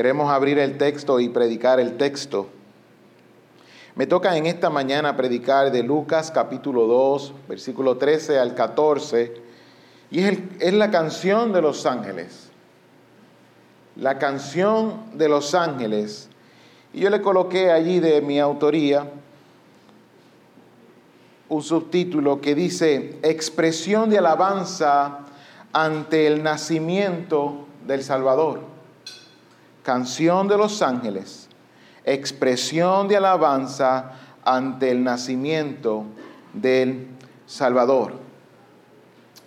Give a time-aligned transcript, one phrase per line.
[0.00, 2.48] queremos abrir el texto y predicar el texto.
[3.96, 9.34] Me toca en esta mañana predicar de Lucas capítulo 2, versículo 13 al 14,
[10.10, 12.48] y es, es la canción de los ángeles.
[13.94, 16.30] La canción de los ángeles.
[16.94, 19.06] Y yo le coloqué allí de mi autoría
[21.50, 25.26] un subtítulo que dice, expresión de alabanza
[25.74, 28.79] ante el nacimiento del Salvador.
[29.82, 31.48] Canción de los ángeles,
[32.04, 34.12] expresión de alabanza
[34.44, 36.04] ante el nacimiento
[36.52, 37.06] del
[37.46, 38.14] Salvador.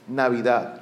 [0.08, 0.82] Navidad.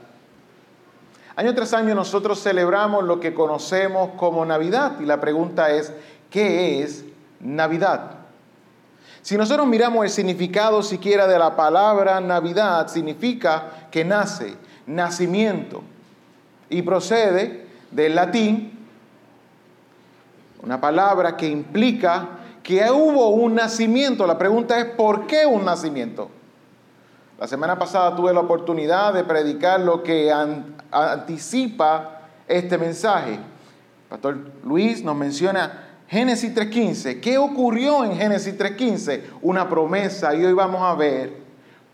[1.35, 5.93] Año tras año nosotros celebramos lo que conocemos como Navidad y la pregunta es,
[6.29, 7.05] ¿qué es
[7.39, 8.11] Navidad?
[9.21, 14.55] Si nosotros miramos el significado siquiera de la palabra Navidad, significa que nace,
[14.87, 15.83] nacimiento,
[16.70, 18.80] y procede del latín,
[20.63, 22.29] una palabra que implica
[22.63, 24.27] que hubo un nacimiento.
[24.27, 26.29] La pregunta es, ¿por qué un nacimiento?
[27.40, 30.32] La semana pasada tuve la oportunidad de predicar lo que
[30.91, 33.39] anticipa este mensaje.
[34.07, 37.20] Pastor Luis nos menciona Génesis 3.15.
[37.20, 39.21] ¿Qué ocurrió en Génesis 3.15?
[39.41, 41.34] Una promesa y hoy vamos a ver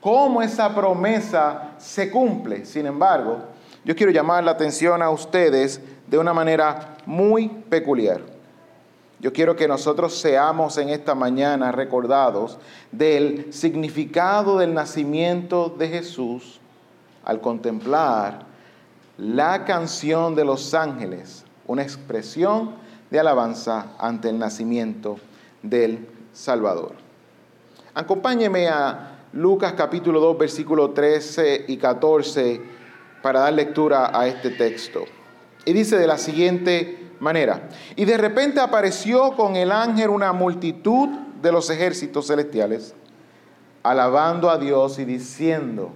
[0.01, 2.65] cómo esa promesa se cumple.
[2.65, 3.37] Sin embargo,
[3.85, 8.36] yo quiero llamar la atención a ustedes de una manera muy peculiar.
[9.19, 12.59] Yo quiero que nosotros seamos en esta mañana recordados
[12.91, 16.59] del significado del nacimiento de Jesús
[17.23, 18.45] al contemplar
[19.17, 22.75] la canción de los ángeles, una expresión
[23.09, 25.17] de alabanza ante el nacimiento
[25.63, 26.93] del Salvador.
[27.95, 32.61] Acompáñeme a Lucas capítulo 2, versículos 13 y 14
[33.23, 35.05] para dar lectura a este texto.
[35.65, 41.09] Y dice de la siguiente manera, y de repente apareció con el ángel una multitud
[41.41, 42.93] de los ejércitos celestiales,
[43.83, 45.91] alabando a Dios y diciendo,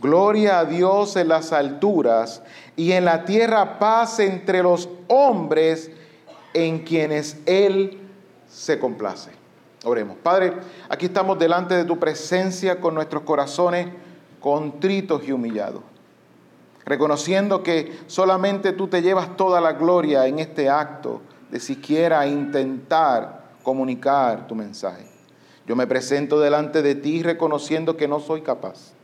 [0.00, 2.42] Gloria a Dios en las alturas
[2.76, 5.90] y en la tierra paz entre los hombres
[6.52, 8.00] en quienes Él
[8.46, 9.30] se complace.
[9.84, 10.18] Oremos.
[10.22, 10.52] Padre,
[10.90, 13.88] aquí estamos delante de tu presencia con nuestros corazones
[14.40, 15.82] contritos y humillados,
[16.84, 23.44] reconociendo que solamente tú te llevas toda la gloria en este acto de siquiera intentar
[23.62, 25.06] comunicar tu mensaje.
[25.66, 28.94] Yo me presento delante de ti reconociendo que no soy capaz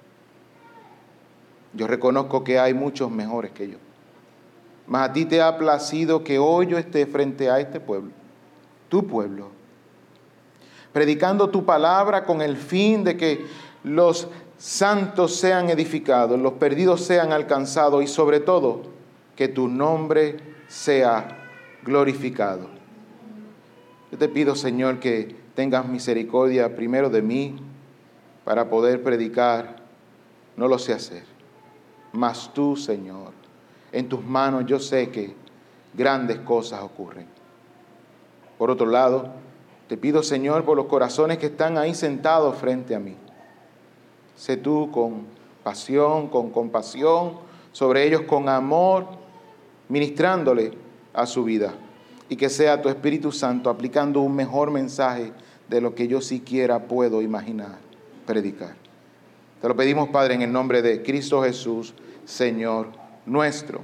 [1.73, 3.79] yo reconozco que hay muchos mejores que yo.
[4.87, 8.11] Mas a ti te ha placido que hoy yo esté frente a este pueblo,
[8.89, 9.49] tu pueblo,
[10.93, 13.47] predicando tu palabra con el fin de que
[13.85, 14.27] los
[14.60, 18.82] santos sean edificados, los perdidos sean alcanzados y sobre todo
[19.34, 20.37] que tu nombre
[20.69, 21.48] sea
[21.82, 22.69] glorificado.
[24.12, 27.56] Yo te pido, Señor, que tengas misericordia primero de mí
[28.44, 29.81] para poder predicar.
[30.56, 31.41] No lo sé hacer
[32.12, 33.32] mas tú, Señor,
[33.93, 35.34] en tus manos yo sé que
[35.94, 37.26] grandes cosas ocurren.
[38.59, 39.31] Por otro lado,
[39.88, 43.16] te pido, Señor, por los corazones que están ahí sentados frente a mí.
[44.41, 45.27] Sé tú con
[45.62, 47.34] pasión, con compasión,
[47.73, 49.05] sobre ellos con amor,
[49.91, 50.73] ministrándole
[51.12, 51.75] a su vida.
[52.31, 55.34] Y que sea tu Espíritu Santo aplicando un mejor mensaje
[55.69, 57.77] de lo que yo siquiera puedo imaginar,
[58.25, 58.77] predicar.
[59.61, 61.93] Te lo pedimos, Padre, en el nombre de Cristo Jesús,
[62.25, 62.89] Señor
[63.27, 63.83] nuestro.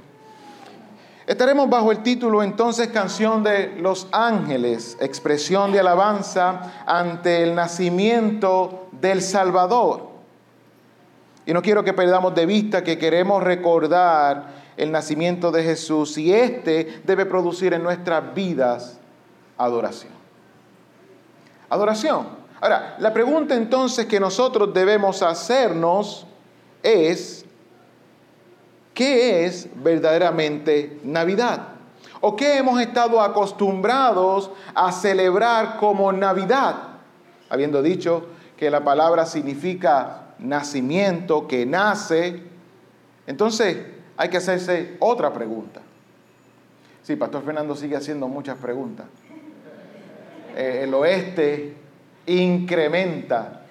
[1.27, 8.87] Estaremos bajo el título entonces Canción de los Ángeles, expresión de alabanza ante el nacimiento
[8.99, 10.06] del Salvador.
[11.47, 16.33] Y no quiero que perdamos de vista que queremos recordar el nacimiento de Jesús y
[16.33, 18.99] este debe producir en nuestras vidas
[19.57, 20.11] adoración.
[21.69, 22.27] Adoración.
[22.59, 26.27] Ahora, la pregunta entonces que nosotros debemos hacernos
[26.83, 27.45] es,
[28.93, 31.61] ¿qué es verdaderamente Navidad?
[32.19, 36.75] ¿O qué hemos estado acostumbrados a celebrar como Navidad?
[37.49, 38.25] Habiendo dicho
[38.57, 42.41] que la palabra significa nacimiento, que nace,
[43.25, 43.77] entonces
[44.15, 45.81] hay que hacerse otra pregunta.
[47.03, 49.05] Sí, Pastor Fernando sigue haciendo muchas preguntas.
[50.55, 51.75] Eh, el oeste
[52.25, 53.61] incrementa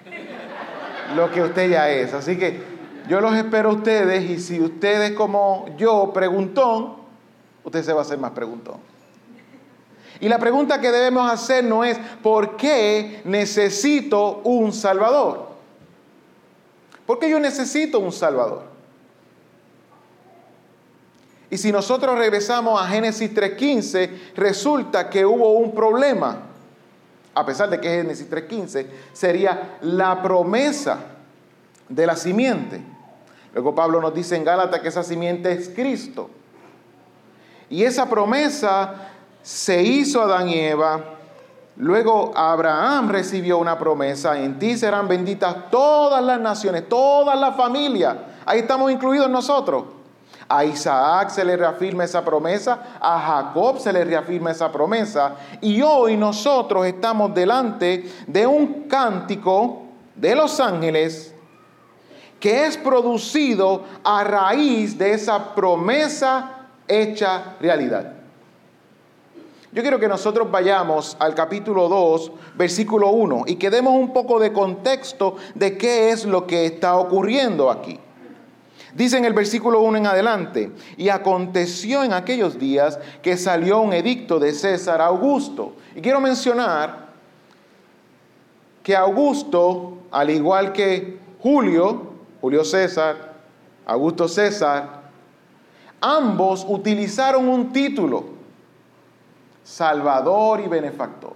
[1.15, 2.13] lo que usted ya es.
[2.13, 2.61] Así que
[3.07, 6.95] yo los espero a ustedes y si ustedes como yo preguntón,
[7.63, 8.77] usted se va a hacer más preguntón.
[10.19, 15.46] Y la pregunta que debemos hacer no es ¿por qué necesito un Salvador?
[17.07, 18.63] ¿Por qué yo necesito un Salvador?
[21.49, 26.39] Y si nosotros regresamos a Génesis 3.15, resulta que hubo un problema.
[27.33, 30.99] A pesar de que Génesis 3.15 sería la promesa
[31.87, 32.81] de la simiente.
[33.53, 36.29] Luego Pablo nos dice en Gálatas que esa simiente es Cristo.
[37.69, 39.11] Y esa promesa
[39.41, 41.16] se hizo a Adán y Eva.
[41.77, 48.15] Luego Abraham recibió una promesa, en ti serán benditas todas las naciones, todas las familias.
[48.45, 49.83] Ahí estamos incluidos nosotros.
[50.49, 55.35] A Isaac se le reafirma esa promesa, a Jacob se le reafirma esa promesa.
[55.61, 59.83] Y hoy nosotros estamos delante de un cántico
[60.15, 61.33] de los ángeles
[62.39, 68.16] que es producido a raíz de esa promesa hecha realidad.
[69.77, 74.39] Yo quiero que nosotros vayamos al capítulo 2, versículo 1, y que demos un poco
[74.39, 77.99] de contexto de qué es lo que está ocurriendo aquí.
[78.95, 83.93] Dice en el versículo 1 en adelante, y aconteció en aquellos días que salió un
[83.93, 85.73] edicto de César Augusto.
[85.95, 87.09] Y quiero mencionar
[88.81, 93.35] que Augusto, al igual que Julio, Julio César,
[93.85, 95.03] Augusto César,
[96.01, 98.36] ambos utilizaron un título,
[99.67, 101.35] Salvador y Benefactor.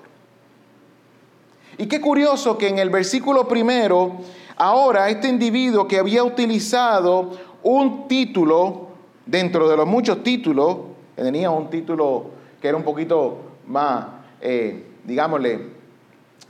[1.78, 4.14] Y qué curioso que en el versículo primero,
[4.56, 7.32] ahora este individuo que había utilizado
[7.62, 8.88] un título,
[9.26, 10.78] dentro de los muchos títulos,
[11.16, 12.28] tenía un título
[12.62, 13.38] que era un poquito
[13.68, 14.06] más,
[14.40, 15.68] eh, digámosle,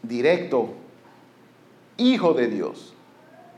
[0.04, 0.70] directo,
[1.98, 2.94] hijo de Dios.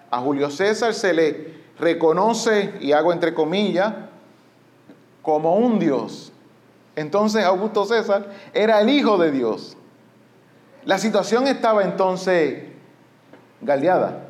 [0.09, 3.93] A Julio César se le reconoce, y hago entre comillas,
[5.21, 6.32] como un Dios.
[6.95, 9.75] Entonces Augusto César era el hijo de Dios.
[10.85, 12.63] La situación estaba entonces
[13.61, 14.27] galdeada.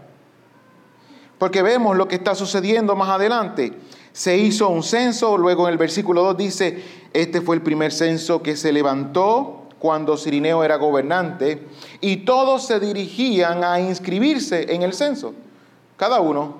[1.38, 3.74] Porque vemos lo que está sucediendo más adelante.
[4.12, 8.42] Se hizo un censo, luego en el versículo 2 dice, este fue el primer censo
[8.44, 11.68] que se levantó cuando Cirineo era gobernante,
[12.00, 15.34] y todos se dirigían a inscribirse en el censo
[15.98, 16.56] cada uno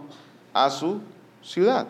[0.54, 1.00] a su
[1.42, 1.88] ciudad.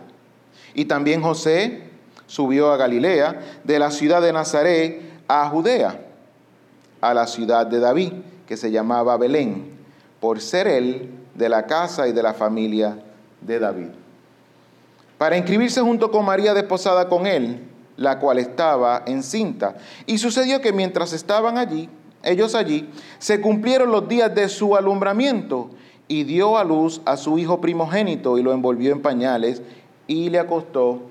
[0.76, 1.90] Y también José
[2.34, 6.00] subió a Galilea, de la ciudad de Nazaret a Judea,
[7.00, 8.12] a la ciudad de David,
[8.48, 9.70] que se llamaba Belén,
[10.20, 12.98] por ser él de la casa y de la familia
[13.40, 13.90] de David.
[15.20, 19.76] Para inscribirse junto con María desposada con él, la cual estaba encinta.
[20.08, 21.88] Y sucedió que mientras estaban allí,
[22.24, 22.90] ellos allí,
[23.20, 25.70] se cumplieron los días de su alumbramiento
[26.08, 29.62] y dio a luz a su hijo primogénito y lo envolvió en pañales
[30.08, 31.04] y le acostó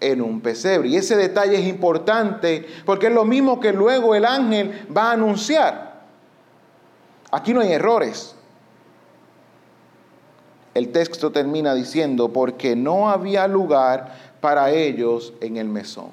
[0.00, 0.88] en un pesebre.
[0.88, 5.12] Y ese detalle es importante porque es lo mismo que luego el ángel va a
[5.12, 6.04] anunciar.
[7.30, 8.34] Aquí no hay errores.
[10.74, 16.10] El texto termina diciendo, porque no había lugar para ellos en el mesón.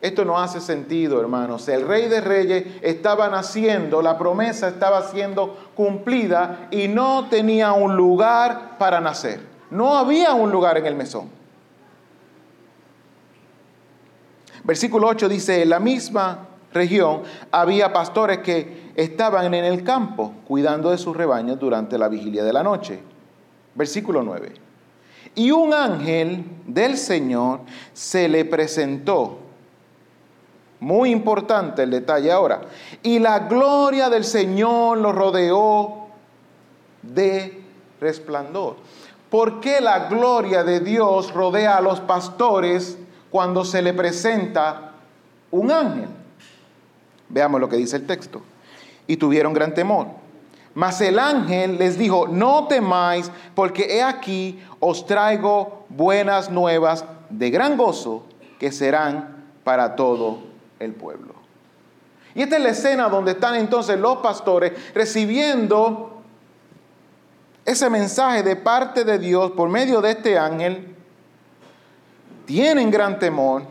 [0.00, 1.68] Esto no hace sentido, hermanos.
[1.68, 7.96] El rey de reyes estaba naciendo, la promesa estaba siendo cumplida y no tenía un
[7.96, 9.40] lugar para nacer.
[9.70, 11.39] No había un lugar en el mesón.
[14.70, 20.92] Versículo 8 dice, en la misma región había pastores que estaban en el campo cuidando
[20.92, 23.00] de sus rebaños durante la vigilia de la noche.
[23.74, 24.52] Versículo 9.
[25.34, 27.62] Y un ángel del Señor
[27.92, 29.38] se le presentó
[30.78, 32.60] muy importante el detalle ahora.
[33.02, 36.06] Y la gloria del Señor lo rodeó
[37.02, 37.60] de
[38.00, 38.76] resplandor.
[39.30, 42.98] ¿Por qué la gloria de Dios rodea a los pastores
[43.30, 44.92] cuando se le presenta
[45.50, 46.08] un ángel?
[47.28, 48.42] Veamos lo que dice el texto.
[49.06, 50.06] Y tuvieron gran temor.
[50.74, 57.50] Mas el ángel les dijo, no temáis, porque he aquí os traigo buenas nuevas de
[57.50, 58.24] gran gozo
[58.58, 60.38] que serán para todo
[60.78, 61.34] el pueblo.
[62.34, 66.22] Y esta es la escena donde están entonces los pastores recibiendo
[67.64, 70.89] ese mensaje de parte de Dios por medio de este ángel.
[72.50, 73.62] Tienen gran temor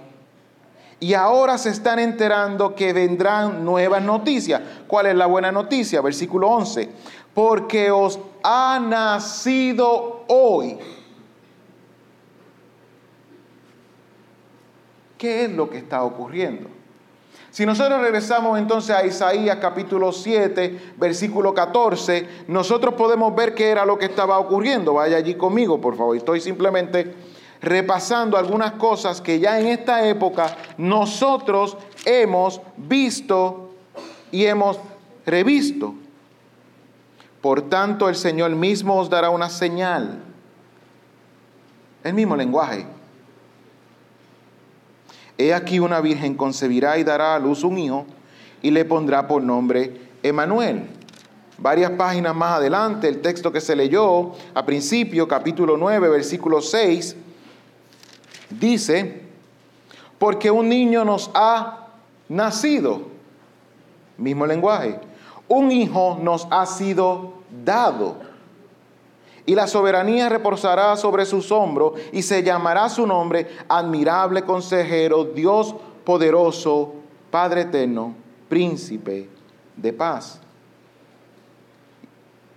[1.01, 4.62] y ahora se están enterando que vendrán nuevas noticias.
[4.88, 6.00] ¿Cuál es la buena noticia?
[6.00, 6.89] Versículo 11.
[7.33, 10.77] Porque os ha nacido hoy.
[15.17, 16.69] ¿Qué es lo que está ocurriendo?
[17.51, 23.86] Si nosotros regresamos entonces a Isaías capítulo 7, versículo 14, nosotros podemos ver qué era
[23.86, 24.93] lo que estaba ocurriendo.
[24.93, 26.15] Vaya allí conmigo, por favor.
[26.15, 27.13] Estoy simplemente
[27.62, 33.72] repasando algunas cosas que ya en esta época nosotros hemos visto
[34.32, 34.80] y hemos
[35.25, 35.94] revisto.
[37.42, 40.20] Por tanto, el Señor mismo os dará una señal.
[42.04, 42.86] El mismo lenguaje.
[45.38, 48.06] He aquí una virgen concebirá y dará a luz un hijo
[48.62, 50.88] y le pondrá por nombre Emanuel.
[51.58, 57.16] Varias páginas más adelante, el texto que se leyó a principio, capítulo 9, versículo 6,
[58.50, 59.22] dice,
[60.18, 61.88] porque un niño nos ha
[62.27, 63.03] nacido,
[64.18, 65.00] mismo lenguaje,
[65.48, 68.29] un hijo nos ha sido dado
[69.50, 75.74] y la soberanía reposará sobre sus hombros y se llamará su nombre admirable consejero, Dios
[76.03, 76.94] poderoso,
[77.32, 78.13] Padre eterno,
[78.48, 79.27] príncipe
[79.75, 80.39] de paz.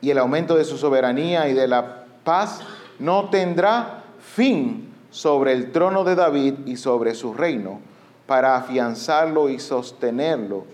[0.02, 2.60] Y el aumento de su soberanía y de la paz
[2.98, 7.78] no tendrá fin sobre el trono de David y sobre su reino,
[8.26, 10.64] para afianzarlo y sostenerlo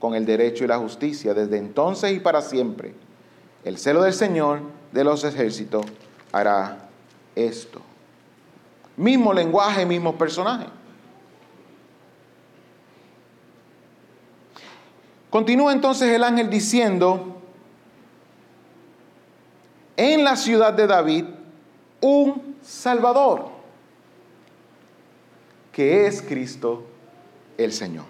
[0.00, 2.94] con el derecho y la justicia desde entonces y para siempre.
[3.62, 4.60] El celo del Señor
[4.90, 5.84] de los ejércitos
[6.32, 6.88] hará
[7.34, 7.80] esto.
[8.96, 10.66] Mismo lenguaje, mismo personaje.
[15.28, 17.42] Continúa entonces el ángel diciendo,
[19.96, 21.24] en la ciudad de David,
[22.00, 23.53] un Salvador,
[25.74, 26.84] que es Cristo
[27.58, 28.04] el Señor.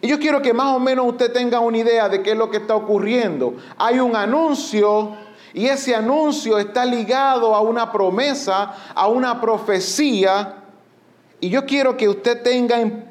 [0.00, 2.50] Y yo quiero que más o menos usted tenga una idea de qué es lo
[2.50, 3.54] que está ocurriendo.
[3.76, 5.16] Hay un anuncio
[5.52, 10.56] y ese anuncio está ligado a una promesa, a una profecía.
[11.40, 13.04] Y yo quiero que usted tenga en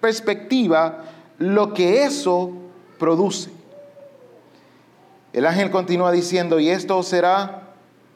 [0.00, 1.04] perspectiva
[1.38, 2.52] lo que eso
[2.98, 3.50] produce.
[5.32, 7.68] El ángel continúa diciendo, y esto será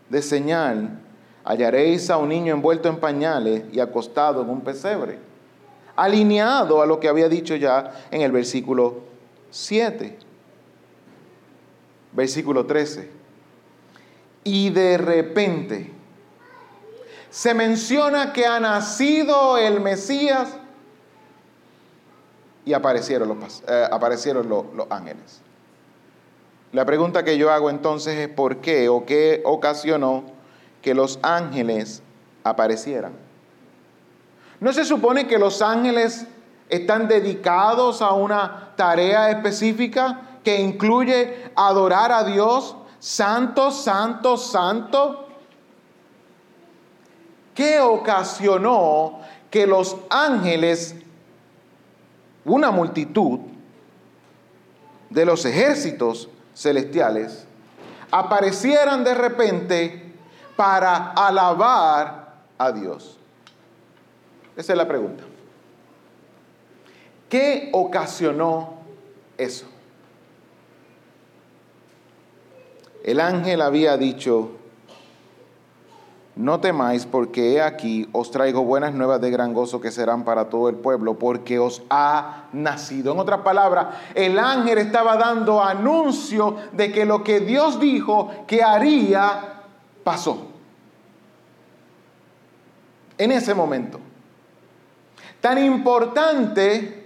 [0.08, 1.01] de señal,
[1.44, 5.18] hallaréis a un niño envuelto en pañales y acostado en un pesebre,
[5.96, 9.00] alineado a lo que había dicho ya en el versículo
[9.50, 10.18] 7.
[12.12, 13.22] Versículo 13
[14.44, 15.92] y de repente
[17.30, 20.56] se menciona que ha nacido el Mesías
[22.64, 25.40] y aparecieron los, eh, aparecieron los, los ángeles.
[26.72, 30.24] La pregunta que yo hago entonces es por qué o qué ocasionó
[30.82, 32.02] que los ángeles
[32.44, 33.12] aparecieran.
[34.60, 36.26] ¿No se supone que los ángeles
[36.68, 45.26] están dedicados a una tarea específica que incluye adorar a Dios santo, santo, santo.
[47.54, 49.20] ¿Qué ocasionó
[49.50, 50.94] que los ángeles,
[52.44, 53.40] una multitud
[55.10, 57.44] de los ejércitos celestiales,
[58.10, 60.01] aparecieran de repente
[60.62, 63.18] para alabar a Dios?
[64.56, 65.24] Esa es la pregunta.
[67.28, 68.74] ¿Qué ocasionó
[69.36, 69.66] eso?
[73.02, 74.52] El ángel había dicho,
[76.36, 80.48] no temáis porque he aquí os traigo buenas nuevas de gran gozo que serán para
[80.48, 83.14] todo el pueblo, porque os ha nacido.
[83.14, 88.62] En otras palabras, el ángel estaba dando anuncio de que lo que Dios dijo que
[88.62, 89.64] haría
[90.04, 90.51] pasó.
[93.22, 94.00] En ese momento.
[95.40, 97.04] Tan importante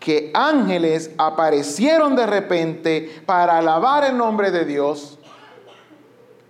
[0.00, 5.16] que ángeles aparecieron de repente para alabar el nombre de Dios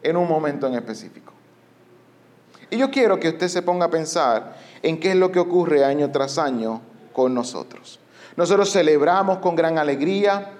[0.02, 1.34] en un momento en específico.
[2.70, 5.84] Y yo quiero que usted se ponga a pensar en qué es lo que ocurre
[5.84, 6.80] año tras año
[7.12, 8.00] con nosotros.
[8.36, 10.50] Nosotros celebramos con gran alegría.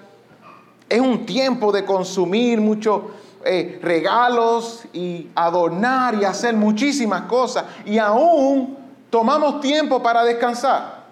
[0.87, 3.01] Es un tiempo de consumir muchos
[3.45, 7.65] eh, regalos y adornar y hacer muchísimas cosas.
[7.85, 8.77] Y aún
[9.09, 11.03] tomamos tiempo para descansar.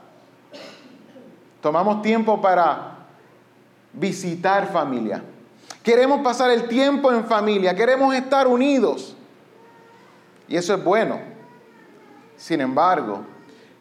[1.61, 2.95] Tomamos tiempo para
[3.93, 5.23] visitar familia.
[5.83, 9.15] Queremos pasar el tiempo en familia, queremos estar unidos.
[10.47, 11.19] Y eso es bueno.
[12.37, 13.21] Sin embargo,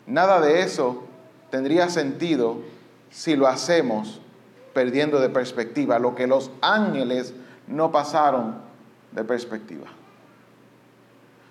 [0.06, 1.04] nada de eso
[1.50, 2.58] tendría sentido
[3.10, 4.20] si lo hacemos
[4.72, 7.34] perdiendo de perspectiva lo que los ángeles
[7.70, 8.56] no pasaron
[9.12, 9.86] de perspectiva.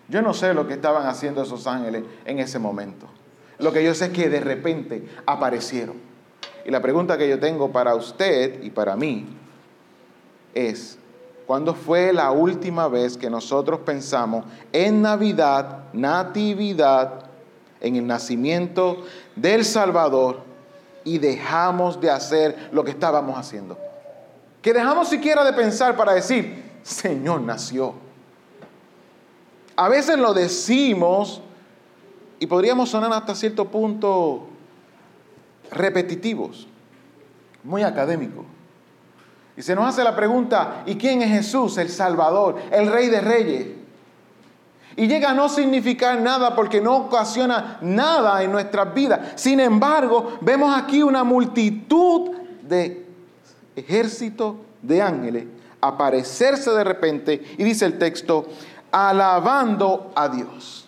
[0.07, 3.07] Yo no sé lo que estaban haciendo esos ángeles en ese momento.
[3.59, 5.97] Lo que yo sé es que de repente aparecieron.
[6.65, 9.27] Y la pregunta que yo tengo para usted y para mí
[10.53, 10.97] es,
[11.45, 17.25] ¿cuándo fue la última vez que nosotros pensamos en Navidad, Natividad,
[17.81, 19.03] en el nacimiento
[19.35, 20.41] del Salvador
[21.03, 23.77] y dejamos de hacer lo que estábamos haciendo?
[24.61, 27.93] Que dejamos siquiera de pensar para decir, Señor nació.
[29.75, 31.41] A veces lo decimos
[32.39, 34.47] y podríamos sonar hasta cierto punto
[35.71, 36.67] repetitivos,
[37.63, 38.45] muy académicos.
[39.55, 43.21] Y se nos hace la pregunta, ¿y quién es Jesús, el Salvador, el Rey de
[43.21, 43.67] Reyes?
[44.99, 49.31] y llega a no significar nada porque no ocasiona nada en nuestras vidas.
[49.35, 52.31] Sin embargo, vemos aquí una multitud
[52.63, 53.08] de
[53.79, 55.45] ejércitos de ángeles
[55.81, 58.47] aparecerse de repente y dice el texto,
[58.91, 60.85] alabando a Dios.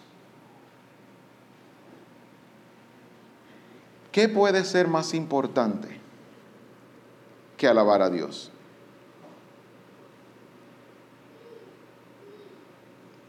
[4.12, 6.00] ¿Qué puede ser más importante
[7.55, 8.51] que alabar a Dios?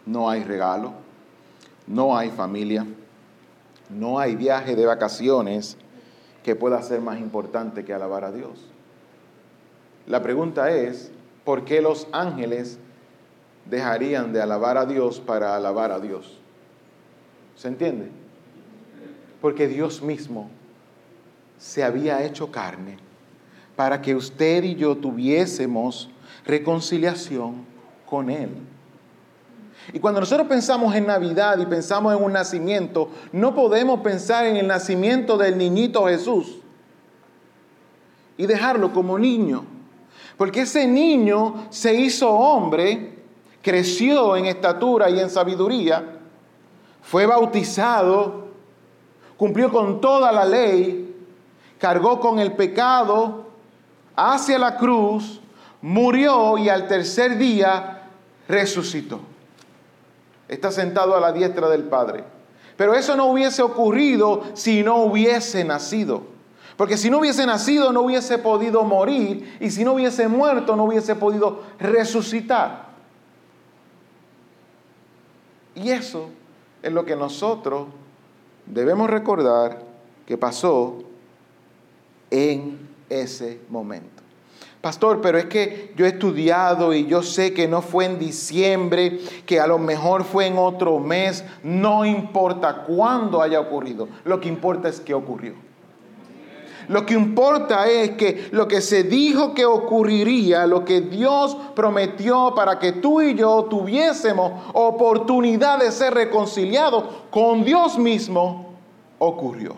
[0.04, 0.94] No hay regalo,
[1.86, 2.84] no hay familia,
[3.88, 5.76] no hay viaje de vacaciones
[6.42, 8.71] que pueda ser más importante que alabar a Dios.
[10.06, 11.10] La pregunta es,
[11.44, 12.78] ¿por qué los ángeles
[13.66, 16.38] dejarían de alabar a Dios para alabar a Dios?
[17.56, 18.08] ¿Se entiende?
[19.40, 20.50] Porque Dios mismo
[21.58, 22.98] se había hecho carne
[23.76, 26.10] para que usted y yo tuviésemos
[26.44, 27.64] reconciliación
[28.06, 28.50] con Él.
[29.92, 34.56] Y cuando nosotros pensamos en Navidad y pensamos en un nacimiento, no podemos pensar en
[34.56, 36.58] el nacimiento del niñito Jesús
[38.36, 39.64] y dejarlo como niño.
[40.42, 43.16] Porque ese niño se hizo hombre,
[43.62, 46.18] creció en estatura y en sabiduría,
[47.00, 48.48] fue bautizado,
[49.36, 51.14] cumplió con toda la ley,
[51.78, 53.50] cargó con el pecado
[54.16, 55.40] hacia la cruz,
[55.80, 58.08] murió y al tercer día
[58.48, 59.20] resucitó.
[60.48, 62.24] Está sentado a la diestra del Padre.
[62.76, 66.31] Pero eso no hubiese ocurrido si no hubiese nacido.
[66.82, 70.82] Porque si no hubiese nacido no hubiese podido morir y si no hubiese muerto no
[70.82, 72.86] hubiese podido resucitar.
[75.76, 76.28] Y eso
[76.82, 77.86] es lo que nosotros
[78.66, 79.80] debemos recordar
[80.26, 81.04] que pasó
[82.32, 84.20] en ese momento.
[84.80, 89.20] Pastor, pero es que yo he estudiado y yo sé que no fue en diciembre,
[89.46, 94.48] que a lo mejor fue en otro mes, no importa cuándo haya ocurrido, lo que
[94.48, 95.70] importa es que ocurrió.
[96.88, 102.54] Lo que importa es que lo que se dijo que ocurriría, lo que Dios prometió
[102.54, 108.74] para que tú y yo tuviésemos oportunidad de ser reconciliados con Dios mismo,
[109.18, 109.76] ocurrió.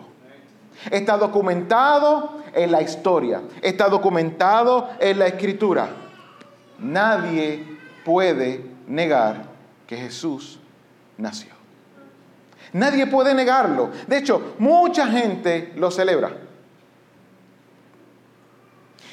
[0.89, 5.89] Está documentado en la historia, está documentado en la escritura.
[6.79, 7.63] Nadie
[8.03, 9.45] puede negar
[9.87, 10.59] que Jesús
[11.17, 11.55] nació.
[12.73, 13.89] Nadie puede negarlo.
[14.07, 16.44] De hecho, mucha gente lo celebra.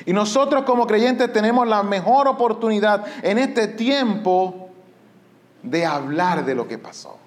[0.07, 4.71] Y nosotros como creyentes tenemos la mejor oportunidad en este tiempo
[5.63, 7.19] de hablar de lo que pasó.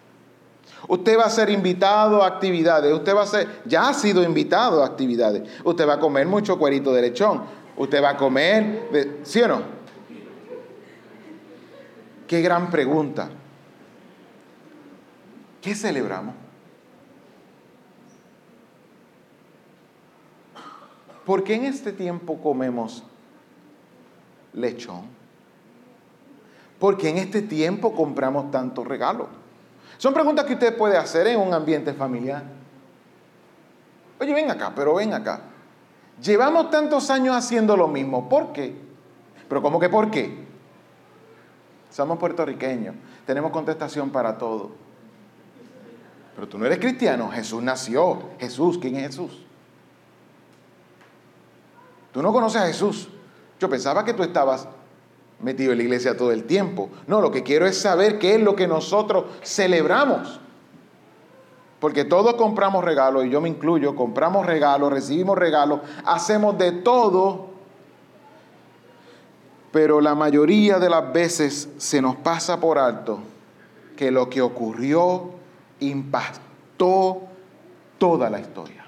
[0.88, 4.84] Usted va a ser invitado a actividades, usted va a ser, ya ha sido invitado
[4.84, 5.44] a actividades.
[5.64, 7.44] Usted va a comer mucho cuerito de lechón,
[7.78, 9.62] usted va a comer, ¿sí o no?
[12.28, 13.30] Qué gran pregunta.
[15.62, 16.45] ¿Qué celebramos?
[21.26, 23.04] ¿Por qué en este tiempo comemos
[24.54, 25.04] lechón?
[26.80, 29.28] ¿Por qué en este tiempo compramos tantos regalos?
[29.98, 32.44] Son preguntas que usted puede hacer en un ambiente familiar.
[34.20, 35.42] Oye, ven acá, pero ven acá.
[36.22, 38.30] Llevamos tantos años haciendo lo mismo.
[38.30, 38.76] ¿Por qué?
[39.48, 40.46] Pero ¿cómo que por qué?
[41.90, 42.96] Somos puertorriqueños.
[43.26, 44.72] Tenemos contestación para todo.
[46.36, 47.30] Pero tú no eres cristiano.
[47.32, 48.20] Jesús nació.
[48.40, 49.45] Jesús, ¿quién es Jesús?
[52.16, 53.10] Tú no conoces a Jesús.
[53.60, 54.70] Yo pensaba que tú estabas
[55.42, 56.90] metido en la iglesia todo el tiempo.
[57.08, 60.40] No, lo que quiero es saber qué es lo que nosotros celebramos.
[61.82, 67.48] Porque todos compramos regalos, y yo me incluyo, compramos regalos, recibimos regalos, hacemos de todo,
[69.74, 73.20] pero la mayoría de las veces se nos pasa por alto
[73.98, 75.32] que lo que ocurrió
[75.82, 77.24] impactó
[77.98, 78.86] toda la historia.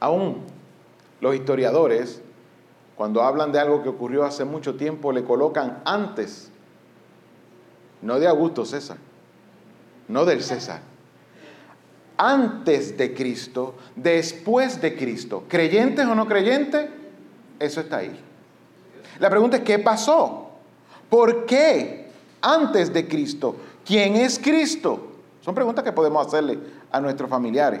[0.00, 0.53] Aún
[1.24, 2.20] los historiadores,
[2.96, 6.50] cuando hablan de algo que ocurrió hace mucho tiempo, le colocan antes,
[8.02, 8.98] no de Augusto César,
[10.06, 10.82] no del César,
[12.18, 16.90] antes de Cristo, después de Cristo, creyentes o no creyentes,
[17.58, 18.20] eso está ahí.
[19.18, 20.50] La pregunta es, ¿qué pasó?
[21.08, 22.10] ¿Por qué
[22.42, 23.56] antes de Cristo?
[23.82, 25.12] ¿Quién es Cristo?
[25.40, 26.58] Son preguntas que podemos hacerle
[26.92, 27.80] a nuestros familiares.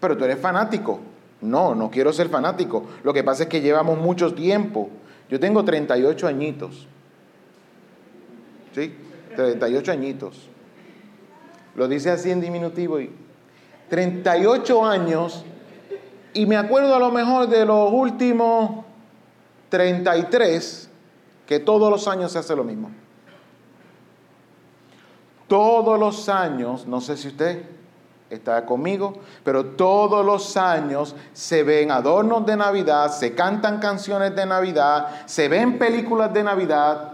[0.00, 0.98] Pero tú eres fanático.
[1.40, 2.84] No, no quiero ser fanático.
[3.02, 4.88] Lo que pasa es que llevamos mucho tiempo.
[5.28, 6.86] Yo tengo 38 añitos.
[8.74, 8.94] ¿Sí?
[9.34, 10.48] 38 añitos.
[11.74, 13.00] Lo dice así en diminutivo.
[13.00, 13.10] Y
[13.88, 15.44] 38 años.
[16.32, 18.84] Y me acuerdo a lo mejor de los últimos
[19.68, 20.88] 33,
[21.46, 22.90] que todos los años se hace lo mismo.
[25.48, 27.75] todos los años, no sé si usted
[28.28, 34.46] está conmigo, pero todos los años se ven adornos de Navidad, se cantan canciones de
[34.46, 37.12] Navidad, se ven películas de Navidad.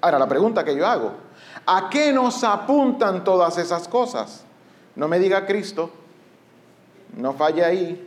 [0.00, 1.12] Ahora, la pregunta que yo hago,
[1.66, 4.44] ¿a qué nos apuntan todas esas cosas?
[4.94, 5.90] No me diga Cristo,
[7.16, 8.02] no falle ahí.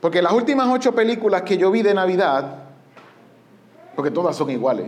[0.00, 2.62] Porque las últimas ocho películas que yo vi de Navidad,
[3.96, 4.86] porque todas son iguales,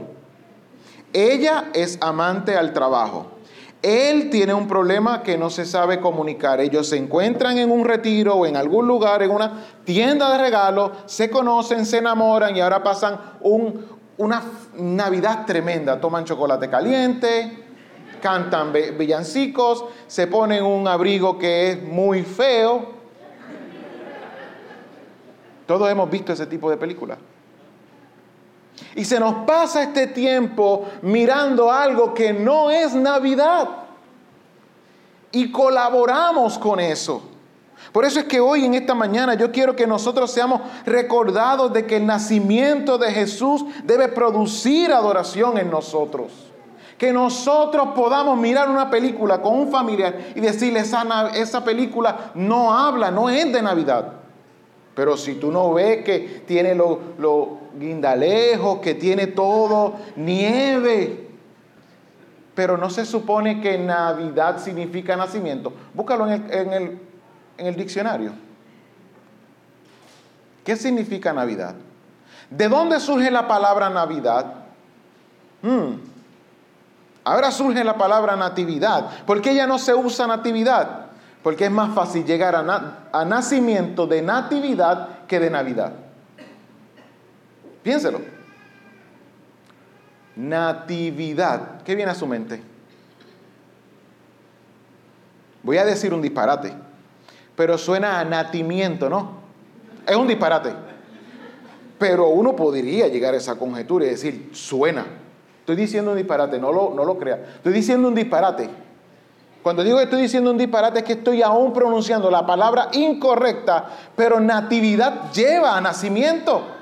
[1.12, 3.26] ella es amante al trabajo.
[3.82, 6.60] Él tiene un problema que no se sabe comunicar.
[6.60, 10.90] Ellos se encuentran en un retiro o en algún lugar, en una tienda de regalos,
[11.06, 13.18] se conocen, se enamoran y ahora pasan
[14.18, 14.42] una
[14.76, 15.98] Navidad tremenda.
[15.98, 17.64] Toman chocolate caliente,
[18.20, 23.00] cantan villancicos, se ponen un abrigo que es muy feo.
[25.66, 27.16] Todos hemos visto ese tipo de películas.
[28.94, 33.68] Y se nos pasa este tiempo mirando algo que no es Navidad.
[35.32, 37.22] Y colaboramos con eso.
[37.92, 41.86] Por eso es que hoy en esta mañana yo quiero que nosotros seamos recordados de
[41.86, 46.30] que el nacimiento de Jesús debe producir adoración en nosotros.
[46.98, 52.72] Que nosotros podamos mirar una película con un familiar y decirle, esa, esa película no
[52.72, 54.12] habla, no es de Navidad.
[54.94, 61.28] Pero si tú no ves que tiene los lo guindalejos, que tiene todo nieve,
[62.54, 66.98] pero no se supone que Navidad significa nacimiento, búscalo en el,
[67.56, 68.32] en el diccionario.
[70.64, 71.74] ¿Qué significa Navidad?
[72.50, 74.54] ¿De dónde surge la palabra Navidad?
[75.62, 76.10] Hmm.
[77.24, 79.24] Ahora surge la palabra natividad.
[79.26, 81.06] ¿Por qué ya no se usa natividad?
[81.42, 85.92] Porque es más fácil llegar a, nacimiento de natividad que de Navidad.
[87.82, 88.20] Piénselo.
[90.36, 91.82] Natividad.
[91.82, 92.62] ¿Qué viene a su mente?
[95.62, 96.72] Voy a decir un disparate,
[97.54, 99.40] pero suena a natimiento, ¿no?
[100.06, 100.72] Es un disparate.
[101.98, 105.04] Pero uno podría llegar a esa conjetura y decir, suena.
[105.58, 107.36] Estoy diciendo un disparate, no lo, no lo crea.
[107.56, 108.70] Estoy diciendo un disparate.
[109.62, 113.90] Cuando digo que estoy diciendo un disparate es que estoy aún pronunciando la palabra incorrecta,
[114.16, 116.79] pero natividad lleva a nacimiento.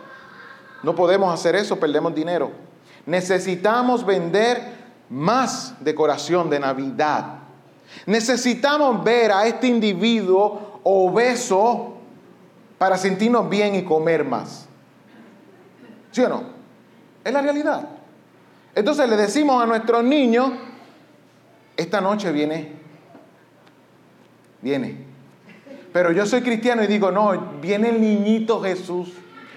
[0.83, 2.51] No podemos hacer eso, perdemos dinero.
[3.07, 7.39] Necesitamos vender más decoración de Navidad.
[8.07, 11.95] Necesitamos ver a este individuo obeso
[12.77, 14.67] para sentirnos bien y comer más.
[16.13, 16.43] ¿Sí o no?
[17.25, 17.89] Es la realidad.
[18.75, 20.53] Entonces le decimos a nuestros niños,
[21.77, 22.73] esta noche viene,
[24.63, 25.07] viene.
[25.93, 29.13] Pero yo soy cristiano y digo, no, viene el niñito Jesús.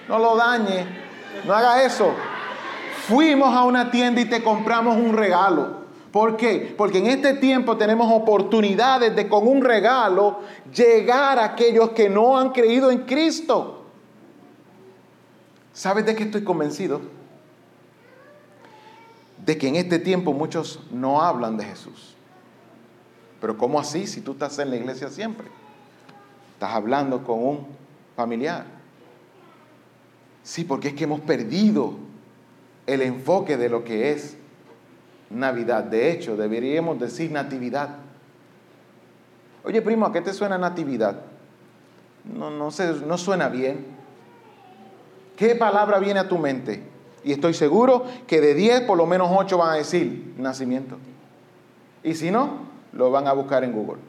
[0.08, 0.86] No lo dañe,
[1.44, 2.12] no haga eso.
[3.06, 5.82] Fuimos a una tienda y te compramos un regalo.
[6.12, 6.74] ¿Por qué?
[6.76, 10.40] Porque en este tiempo tenemos oportunidades de con un regalo
[10.72, 13.86] llegar a aquellos que no han creído en Cristo.
[15.72, 17.00] ¿Sabes de qué estoy convencido?
[19.38, 22.14] De que en este tiempo muchos no hablan de Jesús.
[23.40, 25.48] Pero ¿cómo así si tú estás en la iglesia siempre?
[26.54, 27.66] Estás hablando con un
[28.14, 28.81] familiar.
[30.42, 31.94] Sí, porque es que hemos perdido
[32.86, 34.36] el enfoque de lo que es
[35.30, 35.84] Navidad.
[35.84, 37.96] De hecho, deberíamos decir natividad.
[39.64, 41.20] Oye, primo, ¿a qué te suena natividad?
[42.24, 42.68] No, no,
[43.06, 43.86] no suena bien.
[45.36, 46.82] ¿Qué palabra viene a tu mente?
[47.24, 50.98] Y estoy seguro que de 10 por lo menos 8 van a decir nacimiento.
[52.02, 54.00] Y si no, lo van a buscar en Google.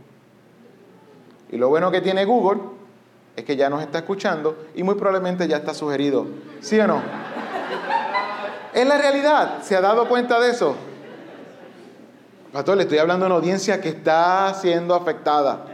[1.52, 2.60] Y lo bueno que tiene Google
[3.36, 6.28] es que ya nos está escuchando y muy probablemente ya está sugerido.
[6.62, 7.02] ¿Sí o no?
[8.74, 9.64] Es la realidad.
[9.64, 10.76] ¿Se ha dado cuenta de eso?
[12.52, 15.66] Pastor, le estoy hablando a una audiencia que está siendo afectada.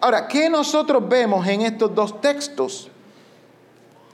[0.00, 2.88] Ahora, ¿qué nosotros vemos en estos dos textos?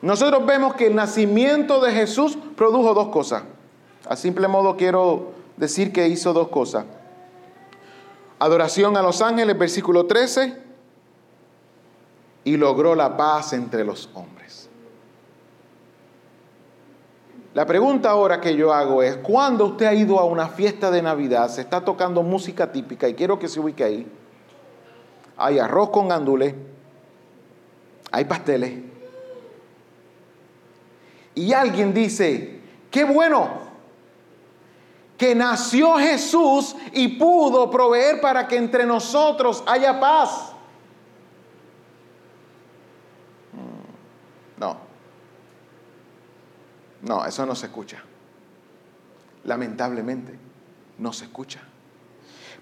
[0.01, 3.43] Nosotros vemos que el nacimiento de Jesús produjo dos cosas.
[4.09, 6.87] A simple modo quiero decir que hizo dos cosas.
[8.38, 10.63] Adoración a los ángeles, versículo 13,
[12.44, 14.68] y logró la paz entre los hombres.
[17.54, 21.00] La pregunta ahora que yo hago es, ¿cuándo usted ha ido a una fiesta de
[21.00, 21.48] Navidad?
[21.48, 24.07] Se está tocando música típica y quiero que se ubique ahí.
[25.37, 26.54] Hay arroz con gandules,
[28.11, 28.74] hay pasteles.
[31.37, 33.48] Y alguien dice, qué bueno,
[35.16, 40.54] que nació Jesús y pudo proveer para que entre nosotros haya paz.
[44.64, 44.77] No.
[47.03, 48.03] No, eso no se escucha.
[49.44, 50.38] Lamentablemente,
[50.98, 51.61] no se escucha.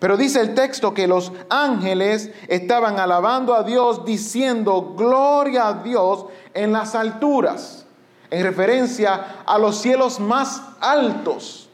[0.00, 6.26] Pero dice el texto que los ángeles estaban alabando a Dios diciendo, gloria a Dios
[6.54, 7.86] en las alturas,
[8.28, 11.68] en referencia a los cielos más altos.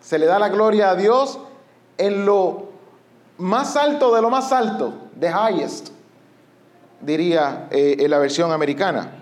[0.00, 1.38] Se le da la gloria a Dios
[1.96, 2.68] en lo
[3.38, 5.88] más alto de lo más alto, the highest,
[7.00, 9.17] diría eh, en la versión americana.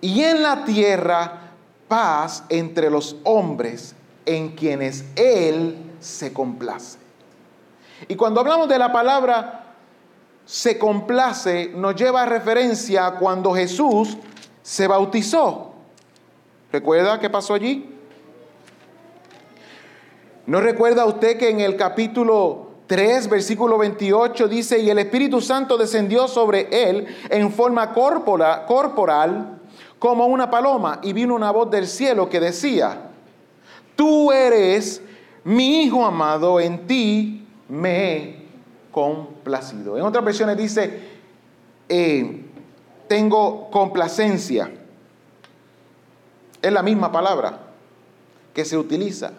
[0.00, 1.48] Y en la tierra
[1.88, 3.94] paz entre los hombres
[4.26, 6.98] en quienes Él se complace.
[8.06, 9.74] Y cuando hablamos de la palabra
[10.44, 14.16] se complace, nos lleva a referencia a cuando Jesús
[14.62, 15.72] se bautizó.
[16.70, 17.94] ¿Recuerda qué pasó allí?
[20.46, 25.76] ¿No recuerda usted que en el capítulo 3, versículo 28 dice, y el Espíritu Santo
[25.76, 29.57] descendió sobre él en forma corporal
[29.98, 33.10] como una paloma, y vino una voz del cielo que decía,
[33.96, 35.02] tú eres
[35.44, 38.48] mi Hijo amado, en ti me he
[38.90, 39.96] complacido.
[39.96, 41.00] En otras versiones dice,
[41.88, 42.44] eh,
[43.08, 44.70] tengo complacencia.
[46.60, 47.60] Es la misma palabra
[48.52, 49.32] que se utiliza.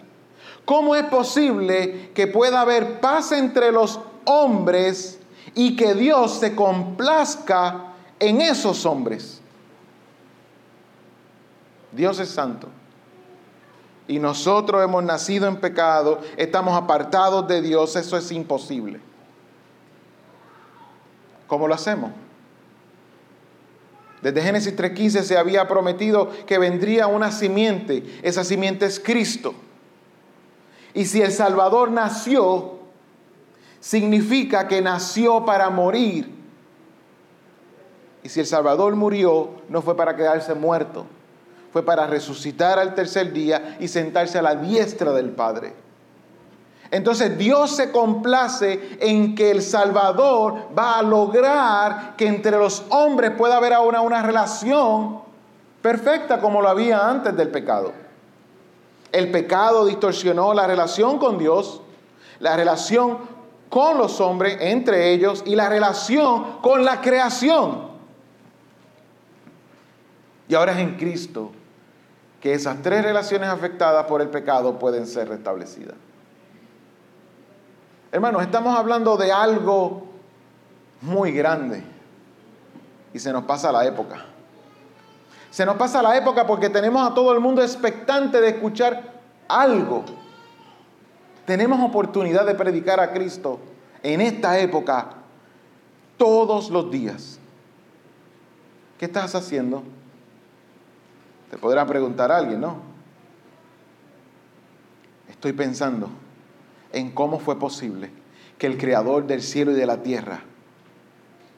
[0.66, 5.20] ¿Cómo es posible que pueda haber paz entre los hombres
[5.56, 9.39] y que Dios se complazca en esos hombres?
[11.92, 12.68] Dios es santo.
[14.08, 19.00] Y nosotros hemos nacido en pecado, estamos apartados de Dios, eso es imposible.
[21.48, 22.12] ¿Cómo lo hacemos?
[24.22, 29.54] Desde Génesis 3.15 se había prometido que vendría una simiente, esa simiente es Cristo.
[30.94, 32.80] Y si el Salvador nació,
[33.80, 36.30] significa que nació para morir.
[38.24, 41.06] Y si el Salvador murió, no fue para quedarse muerto,
[41.72, 45.74] fue para resucitar al tercer día y sentarse a la diestra del Padre.
[46.92, 53.32] Entonces Dios se complace en que el Salvador va a lograr que entre los hombres
[53.38, 55.22] pueda haber ahora una relación
[55.84, 57.94] perfecta como lo había antes del pecado.
[59.12, 61.82] El pecado distorsionó la relación con Dios,
[62.40, 63.20] la relación
[63.70, 67.88] con los hombres, entre ellos, y la relación con la creación.
[70.48, 71.52] Y ahora es en Cristo
[72.42, 75.96] que esas tres relaciones afectadas por el pecado pueden ser restablecidas.
[78.12, 80.08] Hermanos, estamos hablando de algo
[81.02, 81.84] muy grande
[83.14, 84.26] y se nos pasa la época.
[85.52, 90.06] Se nos pasa la época porque tenemos a todo el mundo expectante de escuchar algo.
[91.46, 93.60] Tenemos oportunidad de predicar a Cristo
[94.04, 95.10] en esta época
[96.18, 97.40] todos los días.
[98.98, 99.84] ¿Qué estás haciendo?
[101.50, 102.78] Te podrá preguntar alguien, ¿no?
[105.30, 106.10] Estoy pensando
[106.92, 108.10] en cómo fue posible
[108.58, 110.42] que el creador del cielo y de la tierra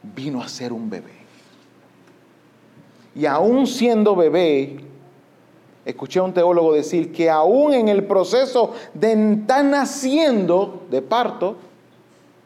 [0.03, 1.13] vino a ser un bebé.
[3.15, 4.77] Y aún siendo bebé,
[5.83, 11.57] escuché a un teólogo decir que aún en el proceso de estar naciendo de parto,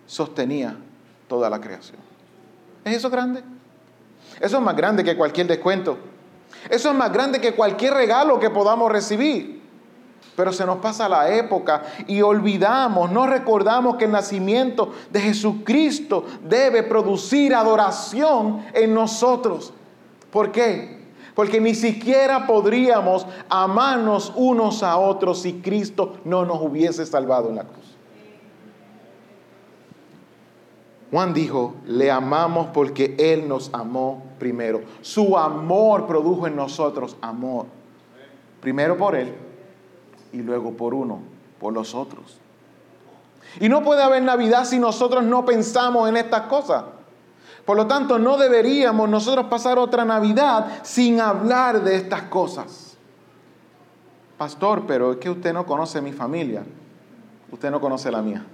[0.07, 0.77] sostenía
[1.27, 1.99] toda la creación.
[2.83, 3.43] ¿Es eso grande?
[4.39, 5.97] Eso es más grande que cualquier descuento.
[6.69, 9.63] Eso es más grande que cualquier regalo que podamos recibir.
[10.35, 16.25] Pero se nos pasa la época y olvidamos, no recordamos que el nacimiento de Jesucristo
[16.43, 19.73] debe producir adoración en nosotros.
[20.31, 21.05] ¿Por qué?
[21.33, 27.55] Porque ni siquiera podríamos amarnos unos a otros si Cristo no nos hubiese salvado en
[27.55, 27.84] la cruz.
[31.15, 34.81] Juan dijo, le amamos porque Él nos amó primero.
[34.99, 37.67] Su amor produjo en nosotros amor.
[38.59, 39.33] Primero por Él
[40.33, 41.21] y luego por uno,
[41.57, 42.37] por los otros.
[43.61, 46.83] Y no puede haber Navidad si nosotros no pensamos en estas cosas.
[47.63, 52.97] Por lo tanto, no deberíamos nosotros pasar otra Navidad sin hablar de estas cosas.
[54.37, 56.65] Pastor, pero es que usted no conoce mi familia.
[57.53, 58.45] Usted no conoce la mía.